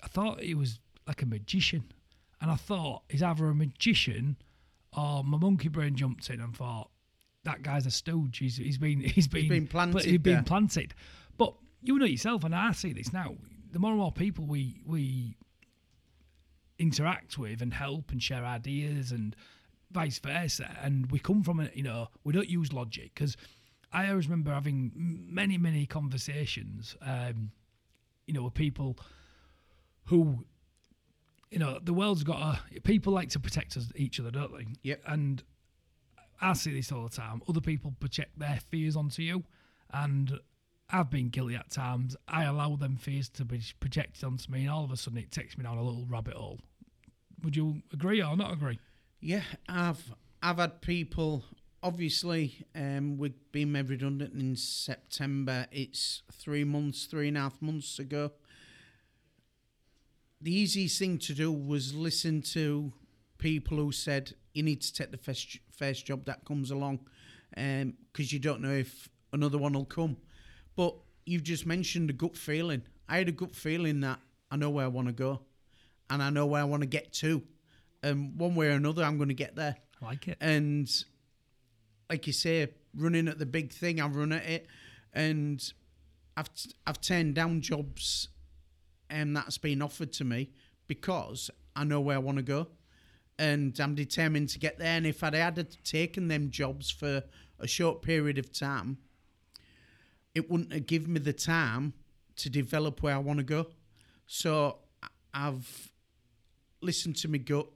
[0.03, 1.91] I thought he was like a magician,
[2.39, 4.37] and I thought he's either a magician
[4.95, 6.91] or my monkey brain jumped in and thought
[7.45, 8.37] that guy's a stooge.
[8.37, 10.93] He's, he's been he's been, been planted He's been planted.
[11.35, 13.33] But you know yourself, and I see this now.
[13.71, 15.35] The more and more people we we
[16.77, 19.35] interact with and help and share ideas and
[19.91, 21.75] vice versa, and we come from it.
[21.75, 23.37] You know, we don't use logic because
[23.93, 26.95] I always remember having many many conversations.
[27.01, 27.51] Um,
[28.27, 28.97] you know, with people
[30.05, 30.45] who
[31.51, 32.81] you know, the world's got a.
[32.81, 34.65] People like to protect us, each other, don't they?
[34.83, 35.03] Yep.
[35.07, 35.43] And
[36.41, 37.41] I see this all the time.
[37.47, 39.43] Other people project their fears onto you,
[39.93, 40.37] and
[40.89, 42.15] I've been guilty at times.
[42.27, 45.31] I allow them fears to be projected onto me, and all of a sudden it
[45.31, 46.59] takes me down a little rabbit hole.
[47.43, 48.79] Would you agree or not agree?
[49.19, 51.43] Yeah, I've I've had people.
[51.81, 55.67] Obviously, um, we've been made redundant in September.
[55.71, 58.31] It's three months, three and a half months ago.
[60.41, 62.93] The easiest thing to do was listen to
[63.37, 66.99] people who said you need to take the first first job that comes along,
[67.51, 70.17] because you don't know if another one will come.
[70.75, 70.95] But
[71.25, 72.83] you've just mentioned a gut feeling.
[73.07, 74.19] I had a gut feeling that
[74.51, 75.41] I know where I want to go,
[76.09, 77.41] and I know where I want to get to,
[78.03, 79.75] and one way or another, I'm going to get there.
[80.01, 80.37] I like it.
[80.39, 80.89] And
[82.09, 84.67] like you say, running at the big thing, I run at it,
[85.13, 85.73] and
[86.37, 86.49] I've
[86.85, 88.29] I've turned down jobs,
[89.09, 90.51] and that's been offered to me
[90.87, 92.67] because I know where I want to go,
[93.39, 94.97] and I'm determined to get there.
[94.97, 97.23] And if I'd had taken them jobs for
[97.59, 98.97] a short period of time,
[100.35, 101.93] it wouldn't have given me the time
[102.35, 103.67] to develop where I want to go.
[104.27, 104.79] So
[105.33, 105.91] I've
[106.81, 107.67] listened to my gut.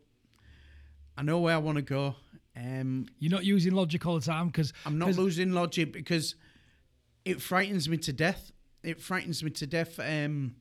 [1.17, 2.15] I know where I want to go.
[2.55, 6.35] Um, You're not using logic all the time because I'm not losing logic because
[7.25, 8.51] it frightens me to death.
[8.83, 10.55] It frightens me to death um,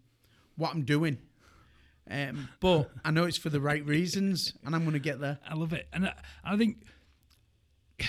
[0.57, 1.19] what I'm doing.
[2.11, 5.39] Um, but I know it's for the right reasons, and I'm going to get there.
[5.49, 6.83] I love it, and I, I think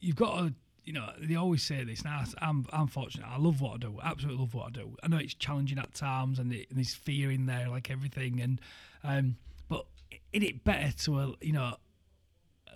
[0.00, 0.54] you've got to.
[0.84, 2.04] You know, they always say this.
[2.04, 3.26] Now, I'm I'm fortunate.
[3.26, 3.98] I love what I do.
[4.02, 4.96] I absolutely love what I do.
[5.02, 8.40] I know it's challenging at times, and, it, and there's fear in there, like everything.
[8.40, 8.60] And
[9.02, 9.36] um,
[9.68, 9.86] but
[10.32, 11.76] is it better to uh, you know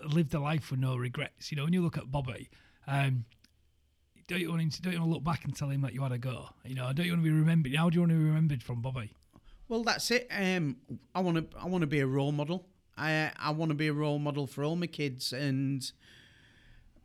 [0.05, 1.51] live the life with no regrets?
[1.51, 2.49] You know, when you look at Bobby,
[2.87, 3.27] um,
[4.27, 5.93] don't you want him to, don't you want to look back and tell him that
[5.93, 6.49] you had a go?
[6.65, 7.75] You know, don't you want to be remembered?
[7.75, 9.13] How do you want to be remembered from Bobby?
[9.69, 10.29] Well, that's it.
[10.31, 10.77] Um,
[11.15, 11.59] I want to.
[11.59, 12.67] I want to be a role model.
[12.97, 15.91] I I want to be a role model for all my kids and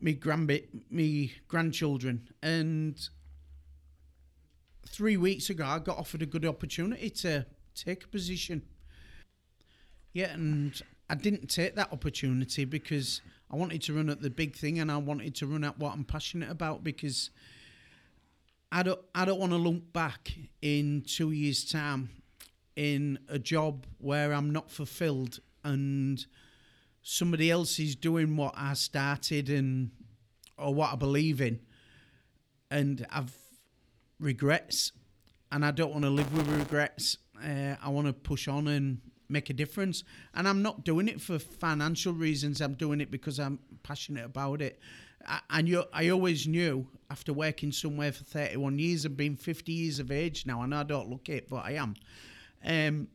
[0.00, 2.28] me grandbit, me grandchildren.
[2.42, 2.96] And
[4.86, 8.62] three weeks ago, I got offered a good opportunity to take a position.
[10.12, 10.80] Yeah, and
[11.10, 13.20] I didn't take that opportunity because
[13.50, 15.92] I wanted to run at the big thing and I wanted to run at what
[15.92, 17.30] I'm passionate about because
[18.72, 20.32] I don't I don't want to look back
[20.62, 22.10] in two years' time
[22.76, 26.24] in a job where I'm not fulfilled and
[27.04, 29.92] somebody else is doing what I started and
[30.58, 31.60] or what I believe in
[32.70, 33.36] and I've
[34.18, 34.92] regrets
[35.52, 37.18] and I don't want to live with regrets.
[37.40, 40.02] Uh, I want to push on and make a difference.
[40.34, 42.60] And I'm not doing it for financial reasons.
[42.60, 44.80] I'm doing it because I'm passionate about it.
[45.26, 49.72] I, and you, I always knew after working somewhere for 31 years and being 50
[49.72, 51.94] years of age now, and I don't look it, but I am.
[52.64, 53.08] Um,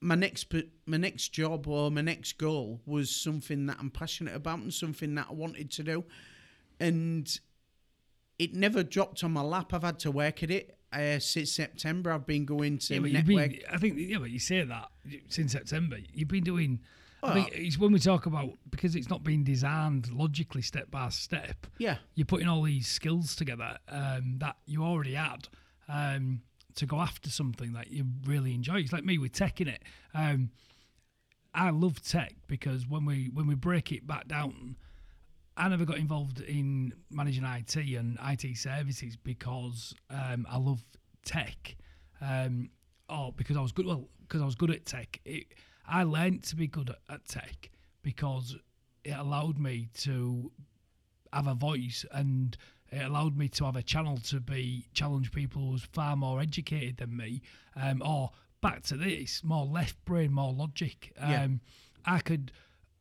[0.00, 0.52] my next
[0.86, 5.14] my next job or my next goal was something that I'm passionate about and something
[5.16, 6.04] that I wanted to do,
[6.80, 7.38] and
[8.38, 9.74] it never dropped on my lap.
[9.74, 10.74] I've had to work at it.
[10.90, 13.50] Uh, since September, I've been going to Yeah, network.
[13.50, 14.88] been, I think, yeah, but you say that
[15.28, 15.98] since September.
[16.14, 16.80] You've been doing.
[17.22, 21.08] I think it's when we talk about because it's not been designed logically step by
[21.10, 21.66] step.
[21.76, 25.48] yeah, You're putting all these skills together um, that you already had
[25.88, 26.42] um,
[26.78, 28.76] to go after something that you really enjoy.
[28.76, 29.82] It's like me with tech in it.
[30.14, 30.50] Um,
[31.52, 34.76] I love tech because when we when we break it back down,
[35.56, 40.84] I never got involved in managing IT and IT services because um, I love
[41.24, 41.76] tech,
[42.20, 42.70] um,
[43.08, 43.86] or because I was good.
[43.86, 45.20] Well, because I was good at tech.
[45.24, 45.46] It,
[45.86, 47.70] I learned to be good at, at tech
[48.02, 48.56] because
[49.04, 50.52] it allowed me to
[51.32, 52.56] have a voice and
[52.90, 56.40] it allowed me to have a channel to be challenge people who was far more
[56.40, 57.42] educated than me,
[57.76, 58.30] um, or
[58.60, 61.12] back to this more left brain, more logic.
[61.18, 61.48] Um, Yeah.
[62.04, 62.52] I could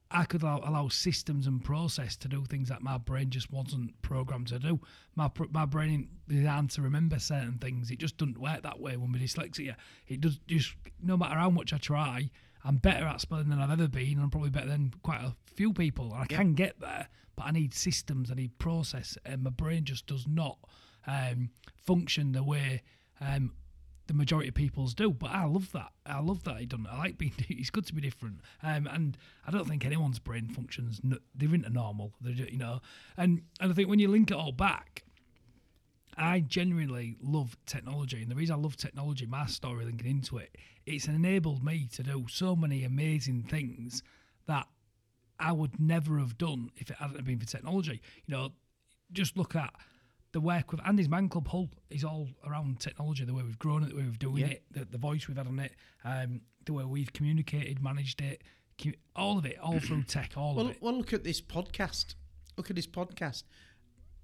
[0.10, 4.02] I could allow, allow systems and process to do things that my brain just wasn't
[4.02, 4.80] programmed to do.
[5.16, 7.92] My my brain designed to remember certain things.
[7.92, 9.76] It just doesn't work that way when we're dyslexia.
[10.08, 12.30] It does just no matter how much I try,
[12.64, 14.14] I'm better at spelling than I've ever been.
[14.14, 16.14] and I'm probably better than quite a few people.
[16.14, 18.32] And I can get there, but I need systems.
[18.32, 20.58] I need process, and my brain just does not
[21.06, 22.84] um, function the way.
[23.22, 23.54] Um,
[24.08, 25.12] the majority of people's do.
[25.12, 25.92] But I love that.
[26.06, 26.88] I love that he done.
[26.90, 27.34] I like being.
[27.50, 28.40] It's good to be different.
[28.64, 31.02] Um, and I don't think anyone's brain functions.
[31.36, 32.14] They're into normal.
[32.22, 32.82] They're you know.
[33.18, 35.04] And and I think when you link it all back,
[36.18, 40.56] I genuinely love technology, and the reason I love technology, my story linking into it,
[40.86, 44.02] it's enabled me to do so many amazing things
[44.48, 44.68] that
[45.40, 48.02] I would never have done if it hadn't been for technology.
[48.26, 48.50] You know,
[49.12, 49.74] just look at
[50.32, 53.84] the work with Andy's Man Club Hull is all around technology, the way we've grown
[53.84, 54.48] it, the way we've doing Yeah.
[54.48, 58.42] it, the, the voice we've had on it, um, the way we've communicated, managed it,
[59.16, 60.78] all of it, all through tech, all Well, of it.
[60.82, 62.16] well, look at this podcast.
[62.58, 63.44] Look at this podcast.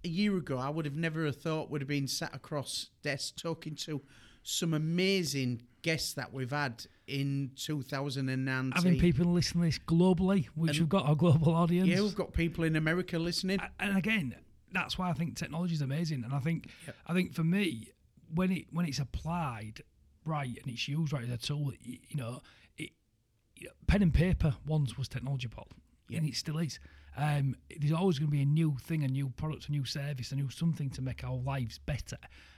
[0.04, 3.32] A year ago, I would have never have thought would have been sat across desks
[3.32, 4.02] talking to
[4.44, 8.72] some amazing guests that we've had in 2019.
[8.76, 11.88] Having people listen to this globally, which we've got our global audience.
[11.88, 13.60] yeah, we've got people in America listening.
[13.80, 14.36] And again,
[14.74, 16.24] that's why I think technology is amazing.
[16.24, 16.68] And I think,
[17.08, 17.90] I think for me,
[18.34, 19.84] when it when it's applied
[20.26, 22.42] right and it's used right as a tool, you know,
[22.78, 22.90] it,
[23.56, 25.68] you know, pen and paper once was technology, Paul,
[26.14, 26.80] and it still is.
[27.18, 30.32] Um, there's always going to be a new thing, a new product, a new service,
[30.32, 32.18] a new something to make our lives better.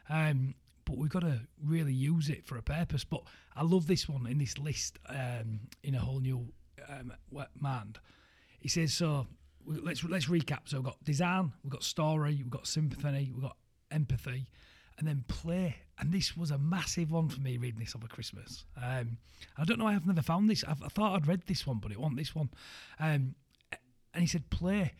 [0.09, 3.03] Um, but we've got to really use it for a purpose.
[3.03, 3.23] But
[3.55, 6.47] I love this one in this list um, in a whole new
[6.89, 7.13] um,
[7.59, 7.99] mind.
[8.59, 9.27] He says so.
[9.67, 10.61] Let's let's recap.
[10.65, 13.57] So we've got design, we've got story, we've got symphony, we've got
[13.89, 14.47] empathy,
[14.99, 15.75] and then play.
[15.97, 18.65] And this was a massive one for me reading this over Christmas.
[18.81, 19.17] Um,
[19.57, 19.87] I don't know.
[19.87, 20.63] I've never found this.
[20.67, 22.49] I've, I thought I'd read this one, but it wasn't this one.
[22.99, 23.33] Um,
[24.15, 24.93] and he said play.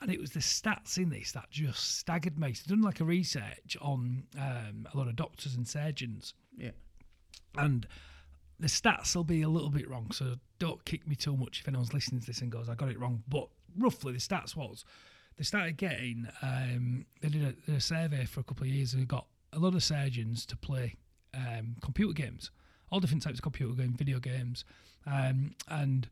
[0.00, 2.52] And it was the stats in this that just staggered me.
[2.52, 6.72] So done like a research on um, a lot of doctors and surgeons, Yeah.
[7.56, 7.86] and
[8.60, 10.10] the stats will be a little bit wrong.
[10.10, 12.90] So don't kick me too much if anyone's listening to this and goes, "I got
[12.90, 13.48] it wrong." But
[13.78, 14.84] roughly, the stats was
[15.38, 16.28] they started getting.
[16.42, 19.58] Um, they did a, did a survey for a couple of years and got a
[19.58, 20.96] lot of surgeons to play
[21.32, 22.50] um, computer games,
[22.90, 24.64] all different types of computer games, video games,
[25.06, 26.08] um, and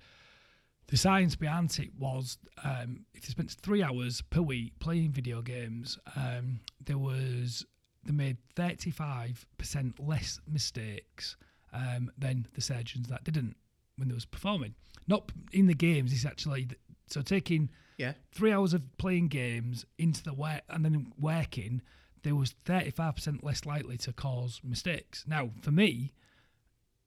[0.88, 5.42] the science behind it was um, if they spent three hours per week playing video
[5.42, 7.64] games, um, there was
[8.04, 11.36] they made thirty five percent less mistakes
[11.72, 13.56] um, than the surgeons that didn't
[13.96, 14.74] when they was performing.
[15.08, 16.12] Not in the games.
[16.12, 16.68] It's actually
[17.06, 18.12] so taking Yeah.
[18.32, 21.80] three hours of playing games into the work and then working,
[22.22, 25.24] there was 35% less likely to cause mistakes.
[25.26, 26.12] Now, for me,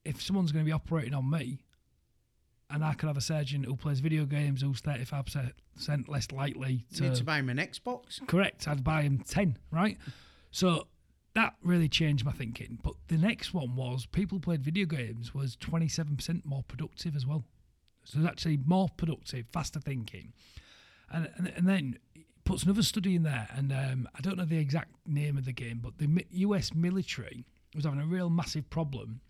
[0.05, 1.59] if someone's going to be operating on me,
[2.70, 5.53] and I could have a surgeon who plays video games who's 35%
[6.07, 7.15] less likely You need to.
[7.18, 8.26] to buy him an Xbox.
[8.28, 9.97] Correct, I'd buy him 10, right?
[10.51, 10.88] So
[11.34, 12.80] that really changed my thinking.
[12.84, 17.45] But the next one was people played video games was 27% more productive as well.
[18.03, 20.34] So it's actually more productive, faster thinking.
[21.11, 24.45] And, and, and then it puts another study in there, and um, I don't know
[24.45, 27.45] the exact name of the game, but the US military
[27.76, 29.22] was having a real massive problem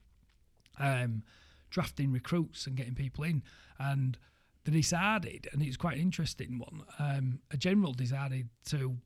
[0.79, 1.23] um,
[1.69, 3.43] drafting recruits and getting people in.
[3.79, 4.17] And
[4.65, 8.97] they decided, and it's quite an interesting one, um, a general decided to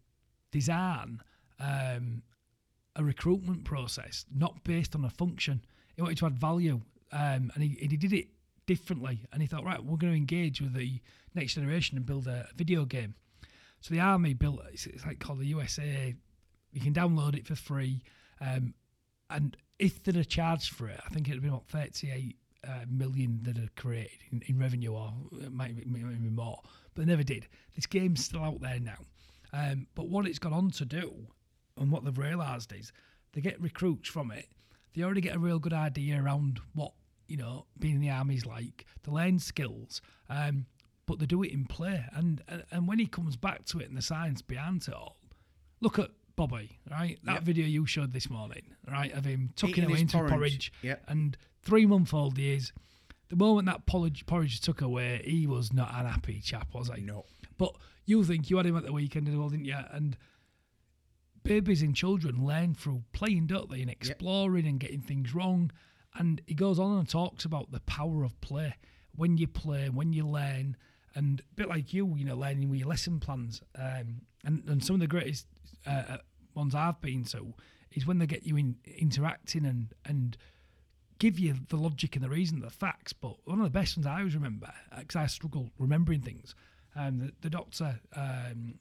[0.51, 1.21] design
[1.59, 2.23] um,
[2.95, 5.63] a recruitment process not based on a function.
[5.95, 6.81] He wanted to add value,
[7.11, 8.27] um, and he, he did it
[8.65, 9.21] differently.
[9.31, 10.99] And he thought, right, we're going to engage with the
[11.35, 13.15] next generation and build a, video game.
[13.81, 16.15] So the army built it's, it's like called the USA.
[16.71, 18.03] You can download it for free,
[18.39, 18.73] um,
[19.29, 22.37] and if they'd have charged for it, I think it'd be about thirty-eight
[22.67, 26.59] uh, million that are created in, in revenue, or it might be, might be more,
[26.93, 27.47] but they never did.
[27.75, 28.97] This game's still out there now,
[29.53, 31.13] um, but what it's gone on to do,
[31.77, 32.91] and what they've realised is,
[33.33, 34.47] they get recruits from it.
[34.93, 36.91] They already get a real good idea around what
[37.27, 38.85] you know being in the army is like.
[39.03, 40.65] They learn skills, um,
[41.05, 42.03] but they do it in play.
[42.13, 45.17] And, and and when he comes back to it and the science behind it all,
[45.79, 47.17] look at Bobby, right?
[47.23, 47.43] That Yep.
[47.43, 50.73] video you showed this morning, right, of him tucking Eating away into porridge, porridge.
[50.81, 51.03] Yep.
[51.07, 52.71] and three month old he is.
[53.29, 57.01] The moment that porridge, porridge took away, he was not an happy chap, was he?
[57.01, 57.25] No.
[57.57, 59.77] But you think you had him at the weekend as well, didn't you?
[59.91, 60.17] And
[61.43, 63.81] babies and children learn through playing, don't they?
[63.81, 65.71] And exploring and getting things wrong.
[66.15, 68.75] And he goes on and talks about the power of play.
[69.15, 70.75] When you play, when you learn,
[71.15, 73.61] and a bit like you, you know, learning with your lesson plans.
[73.77, 75.45] Um, and, and some of the greatest
[75.85, 76.17] uh, uh,
[76.53, 77.53] ones I've been to
[77.93, 80.37] is when they get you in interacting and and
[81.21, 83.13] give you the logic and the reason, the facts.
[83.13, 86.55] But one of the best ones I always remember, because I struggle remembering things,
[86.95, 88.79] um, the, the doctor um,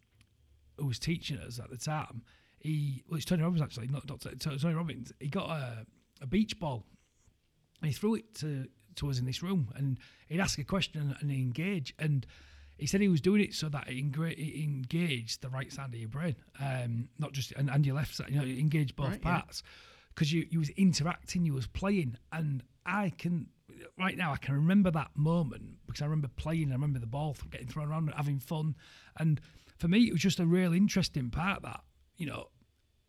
[0.78, 2.22] who was teaching us at the time,
[2.58, 5.12] he well, it's Tony Robbins actually, not Doctor Tony Robbins.
[5.20, 5.86] He got a,
[6.22, 6.86] a beach ball
[7.82, 8.66] and he threw it to
[8.96, 11.94] to us in this room, and he'd ask a question and engage.
[11.98, 12.26] And
[12.78, 15.90] he said he was doing it so that it, engra- it engaged the right side
[15.90, 18.30] of your brain, um, not just and, and your left side.
[18.30, 19.42] You know, it engaged both Right, yeah.
[20.20, 23.46] Because you you was interacting, you was playing, and I can
[23.98, 27.34] right now I can remember that moment because I remember playing, I remember the ball
[27.50, 28.76] getting thrown around, having fun,
[29.16, 29.40] and
[29.78, 31.80] for me it was just a real interesting part that
[32.18, 32.48] you know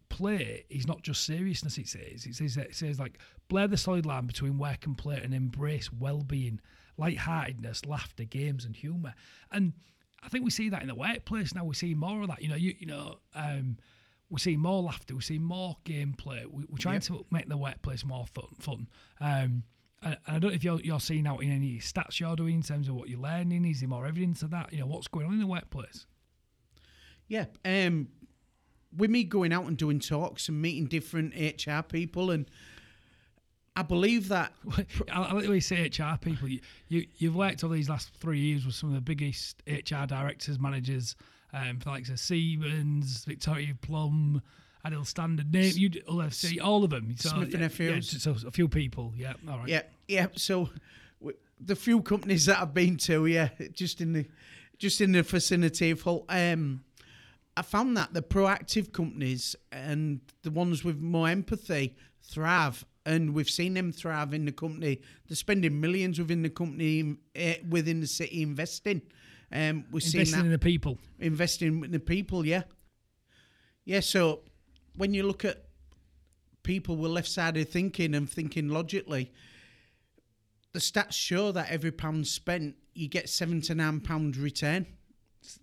[0.08, 1.78] play is not just seriousness.
[1.78, 5.20] It says it says it says like blur the solid line between work and play
[5.22, 6.62] and embrace well-being,
[6.96, 9.14] lightheartedness, laughter, games, and humour.
[9.52, 9.74] And
[10.24, 11.66] I think we see that in the workplace now.
[11.66, 12.42] We see more of that.
[12.42, 13.18] You know, you you know.
[13.36, 13.80] Um,
[14.32, 15.14] we see more laughter.
[15.14, 16.46] We see more gameplay.
[16.46, 17.04] We, we're trying Yep.
[17.04, 18.48] to make the workplace more fun.
[18.60, 18.88] Fun.
[19.20, 19.64] Um,
[20.02, 22.62] and, I don't know if you're, you're seeing out in any stats you're doing in
[22.64, 23.66] terms of what you're learning.
[23.66, 24.72] Is there more evidence of that?
[24.72, 26.08] You know, what's going on in the workplace?
[27.28, 27.46] Yeah.
[27.66, 28.08] Um,
[28.96, 32.50] with me going out and doing talks and meeting different HR people, and
[33.76, 34.54] I believe that
[35.12, 36.48] I, like the way you say HR people.
[36.48, 40.06] You, you you've worked over these last three years with some of the biggest HR
[40.08, 41.16] directors, managers,
[41.54, 44.42] um, for like Siemens, Victoria Plum,
[44.86, 47.16] Ideal Standard, name you LFC, all of them.
[47.18, 49.14] So, Smith and yeah, yeah, so a few people.
[49.16, 49.68] Yeah, all right.
[49.68, 50.28] Yeah, yeah.
[50.36, 50.70] So
[51.20, 54.26] w- the few companies that I've been to, yeah, just in the
[54.78, 56.84] just in the vicinity of Hull, um,
[57.56, 63.50] I found that the proactive companies and the ones with more empathy thrive, and we've
[63.50, 65.02] seen them thrive in the company.
[65.28, 69.02] They're spending millions within the company, uh, within the city, investing.
[69.54, 70.98] Um, seen Investing that in the people.
[71.20, 72.64] investing in the people, yeah.
[73.84, 74.42] Yeah, so
[74.96, 75.66] when you look at
[76.64, 79.32] people with left sided thinking and thinking logically,
[80.74, 84.86] the stats show that every pound spent, you get seven to nine pound return.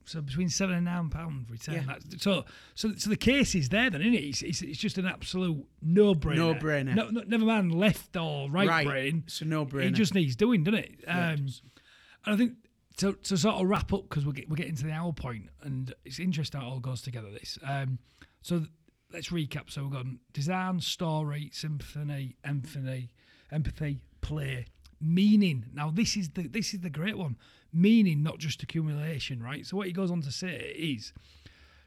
[0.04, 1.76] So between seven and nine pound return.
[1.76, 1.82] Yeah.
[1.86, 4.24] That's, so so so the case is there then, isn't it?
[4.24, 6.36] It's, it's, it's just an absolute no brainer.
[6.36, 6.94] No-brainer.
[6.96, 9.22] No, no, never mind left or right, brain.
[9.26, 9.84] It's a no brainer.
[9.86, 10.94] It just needs doing, doesn't it?
[11.04, 11.62] Yeah, Um, does.
[12.26, 12.52] and I think
[12.98, 15.48] to, to sort of wrap up because we're, get, we're getting to the hour point,
[15.62, 17.30] and it's interesting how it all goes together.
[17.30, 17.98] This, um,
[18.42, 18.70] so th-
[19.12, 19.70] let's recap.
[19.70, 23.10] So we've got design, story, symphony, empathy,
[23.50, 24.66] empathy, play,
[25.00, 25.66] meaning.
[25.72, 27.36] Now this is the this is the great one.
[27.72, 29.66] Meaning, not just accumulation, right?
[29.66, 31.12] So what he goes on to say is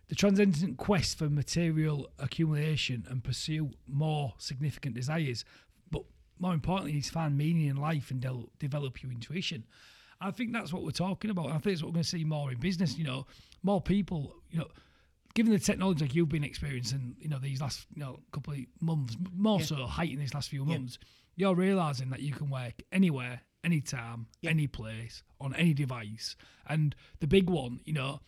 [0.09, 5.43] the transcendent quest for material accumulation and pursue more significant desires.
[5.89, 6.03] But
[6.37, 9.63] more importantly, is find meaning in life and del- develop your intuition.
[10.21, 11.47] I think that's what we're talking about.
[11.47, 12.97] I think it's what we're going to see more in business.
[12.97, 13.25] You know,
[13.63, 14.35] more people.
[14.51, 14.67] You know,
[15.33, 18.59] given the technology like you've been experiencing, you know, these last you know couple of
[18.79, 19.65] months, more Yeah.
[19.65, 20.77] so heightened these last few Yeah.
[20.77, 20.99] months,
[21.35, 24.51] you're realizing that you can work anywhere, anytime, Yeah.
[24.51, 26.35] any place, on any device.
[26.67, 28.19] And the big one, you know,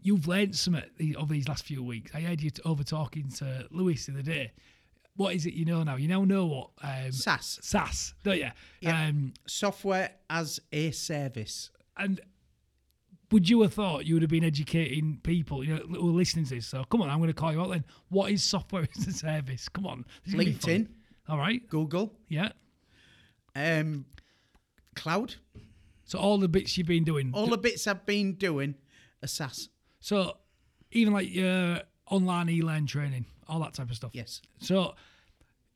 [0.00, 2.10] you've learned some of these last few weeks.
[2.14, 4.52] I heard you over talking to Lewis the other day.
[5.16, 5.96] What is it you know now?
[5.96, 8.50] You now know what um, SaaS, SaaS, don't you?
[8.80, 9.06] Yeah.
[9.08, 11.70] Um, software as a service.
[11.96, 12.20] and
[13.30, 16.44] would you have thought you would have been educating people, you know, who are listening
[16.46, 16.66] to this?
[16.66, 17.84] So come on, I'm going to call you out then.
[18.10, 19.68] What is software as a service?
[19.70, 20.70] Come on, This is gonna be fun.
[20.70, 20.88] LinkedIn,
[21.28, 22.50] All right, Google, yeah.
[23.56, 24.04] um,
[24.96, 25.34] cloud.
[26.04, 27.30] So all the bits you've been doing.
[27.32, 28.74] All the bits I've been doing
[29.22, 29.68] are SaaS.
[30.00, 30.36] so
[30.90, 31.80] even like your
[32.12, 34.10] online e-learn training, all that type of stuff.
[34.12, 34.42] Yes.
[34.60, 34.94] So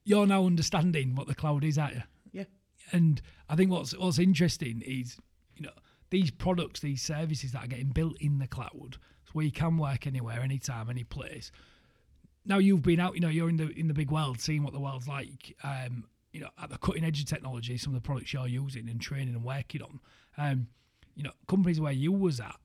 [0.04, 2.02] you're now understanding what the cloud is, aren't you?
[2.32, 2.44] Yeah.
[2.92, 5.16] And I think what's what's interesting is,
[5.56, 5.72] you know,
[6.10, 9.78] these products, these services that are getting built in the cloud, so where you can
[9.78, 11.50] work anywhere, anytime, any place.
[12.44, 14.72] Now you've been out, you know, you're in the in the big world, seeing what
[14.72, 15.56] the world's like.
[15.64, 18.90] Um, you know, at the cutting edge of technology, some of the products you're using
[18.90, 20.00] and training and working on.
[20.36, 20.68] Um,
[21.14, 22.56] you know, companies where you was at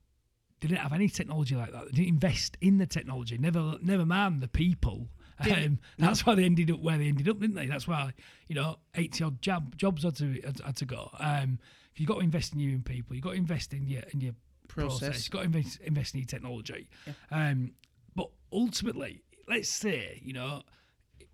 [0.62, 1.86] they didn't have any technology like that.
[1.86, 3.38] They didn't invest in the technology.
[3.38, 5.07] Never, never mind the people.
[5.39, 7.66] Um, that's why they ended up where they ended up, didn't they?
[7.66, 8.14] That's why
[8.47, 11.09] you know eighty odd job, jobs had to had, had to go.
[11.20, 11.57] Um,
[11.95, 13.16] you've got to invest in your own people.
[13.16, 14.34] You've got to invest in your in your
[14.68, 14.99] process.
[14.99, 15.26] Process.
[15.26, 16.88] You got to invest, invest in your technology.
[17.32, 17.72] Um,
[18.16, 20.62] but ultimately, let's say you know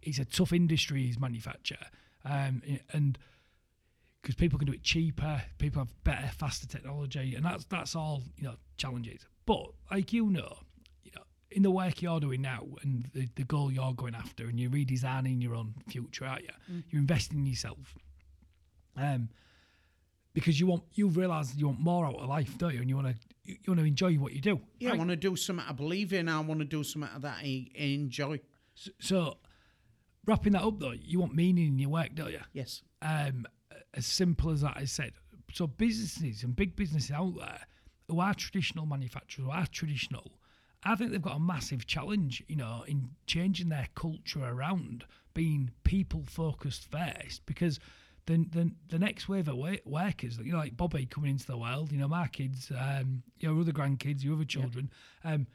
[0.01, 1.09] it's a tough industry.
[1.09, 1.86] Is manufacture,
[2.23, 2.61] um,
[2.93, 3.17] and
[4.21, 8.23] because people can do it cheaper, people have better, faster technology, and that's that's all
[8.38, 9.25] you know challenges.
[9.45, 10.57] But like you know,
[11.03, 11.21] you know,
[11.51, 14.69] in the work you're doing now and the, the goal you're going after, and you're
[14.71, 16.84] redesigning your own future, aren't you?
[16.89, 17.95] You're investing in yourself,
[18.95, 19.30] um,
[20.34, 22.82] because you want you realise you want more out of life, don't you?
[22.82, 24.59] And you want to you, want to enjoy what you do.
[24.80, 26.28] Yeah, I want to do something I believe in.
[26.30, 28.39] I want to do something that I I enjoy.
[28.75, 29.38] So- So,
[30.25, 32.41] wrapping that up though, you want meaning in your work, don't you?
[32.53, 32.84] Yes.
[33.01, 33.45] um,
[33.93, 35.13] as simple as that I said.
[35.53, 37.61] So businesses and big businesses out there
[38.07, 40.31] who are traditional manufacturers, who are traditional,
[40.83, 45.71] I think they've got a massive challenge, you know, in changing their culture around being
[45.83, 47.79] people focused first because
[48.25, 51.91] the, the the next wave of workers, you know, like Bobby coming into the world,
[51.91, 54.89] you know, my kids, um, your other grandkids, your other children,
[55.23, 55.47] um,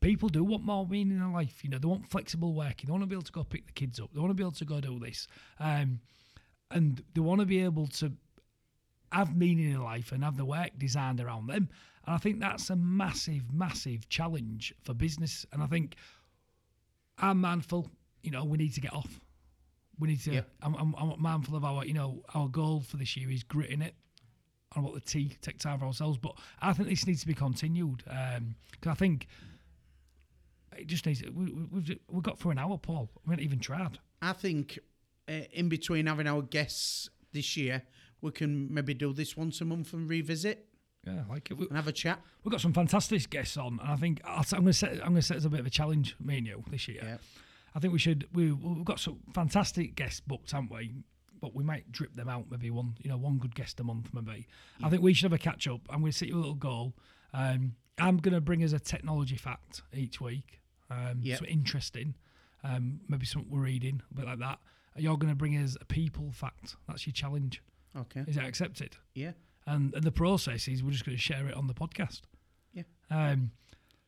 [0.00, 1.62] people do want more meaning in their life.
[1.62, 2.86] You know, they want flexible working.
[2.86, 4.10] They want to be able to go pick the kids up.
[4.12, 5.26] They want to be able to go do this.
[5.58, 6.00] Um,
[6.70, 8.12] and they want to be able to
[9.12, 11.68] have meaning in life and have the work designed around them.
[12.06, 15.44] And I think that's a massive, massive challenge for business.
[15.52, 15.96] And I think
[17.18, 17.90] I'm mindful,
[18.22, 19.20] you know, we need to get off.
[19.98, 20.40] We need to, Yeah.
[20.62, 23.82] I'm, I'm, I'm mindful of our, you know, our goal for this year is gritting
[23.82, 23.94] it.
[24.74, 26.16] I want the T, take time for ourselves.
[26.16, 28.02] But I think this needs to be continued.
[28.04, 29.26] Because I think
[30.78, 33.10] it just needs, we, we- we've, we've got for an hour, Paul.
[33.26, 33.98] We haven't even tried.
[34.22, 34.78] I think
[35.28, 37.82] uh, in between having our guests this year,
[38.22, 40.66] we can maybe do this once a month and revisit
[41.06, 41.54] Yeah, I like it.
[41.56, 42.20] We, and have a chat.
[42.44, 44.98] We've got some fantastic guests on, and I think I'll, I'm going to set I'm
[44.98, 47.00] going to set as a bit of a challenge, me and you, this year.
[47.02, 47.16] Yeah.
[47.74, 48.28] I think we should.
[48.32, 50.92] We, we've got some fantastic guests booked, haven't we?
[51.40, 54.10] But we might drip them out, maybe one, you know, one good guest a month,
[54.12, 54.46] maybe.
[54.82, 55.80] I think we should have a catch up.
[55.88, 56.92] I'm going to set you a little goal.
[57.32, 60.60] Um, I'm going to bring us a technology fact each week.
[60.90, 61.38] Um, Yep.
[61.38, 62.14] something interesting,
[62.64, 64.58] um, maybe something we're reading, a bit like that.
[64.96, 66.74] You're going to bring us a people fact.
[66.88, 67.62] That's your challenge.
[67.96, 68.24] Okay.
[68.26, 68.96] Is that accepted?
[69.14, 69.32] Yeah.
[69.66, 72.22] And, and the process is we're just going to share it on the podcast.
[72.72, 72.82] Yeah.
[73.10, 73.50] Um,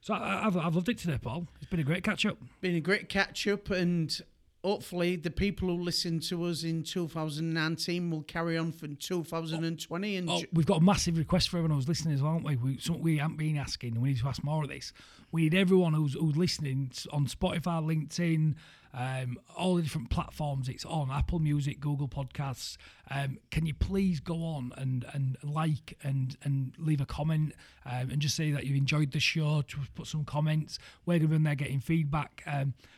[0.01, 1.47] so I, I've, I've loved it today, Paul.
[1.61, 2.39] It's been a great catch up.
[2.61, 4.21] Been a great catch up, and
[4.65, 10.17] hopefully the people who listen to us in 2019 will carry on for 2020.
[10.17, 12.47] And Oh, ju- we've got a massive request for everyone who's listening as well, haven't
[12.47, 12.57] we?
[12.73, 14.93] we something we haven't been asking, and we need to ask more of this.
[15.31, 18.55] We need everyone who's, who's listening on Spotify, LinkedIn,
[18.95, 22.77] um, all the different platforms it's on, Apple Music, Google Podcasts.
[23.11, 27.55] Um, can you please go on and, and like and, and leave a comment
[27.87, 29.63] um, and just say that you enjoyed the show?
[29.63, 30.79] To put some comments.
[31.07, 32.45] We're going to be in there getting feedback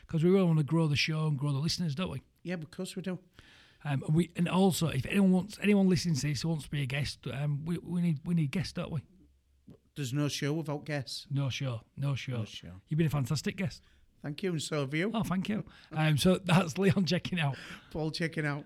[0.05, 2.21] because we really want to grow the show and grow the listeners, don't we?
[2.45, 3.19] yeah, because we do.
[3.83, 6.71] Um, and we and also if anyone wants anyone listening to this who wants to
[6.71, 9.01] be a guest, um, we, we need we need guests, don't we?
[9.95, 11.25] There's no show without guests.
[11.29, 12.37] No show, no show.
[12.39, 12.81] No show.
[12.87, 13.81] You've been a fantastic guest.
[14.25, 15.11] Thank you, and so have you.
[15.13, 15.63] Oh, thank you.
[15.93, 17.57] Um, so that's Leon checking out.
[17.91, 18.63] Paul checking out.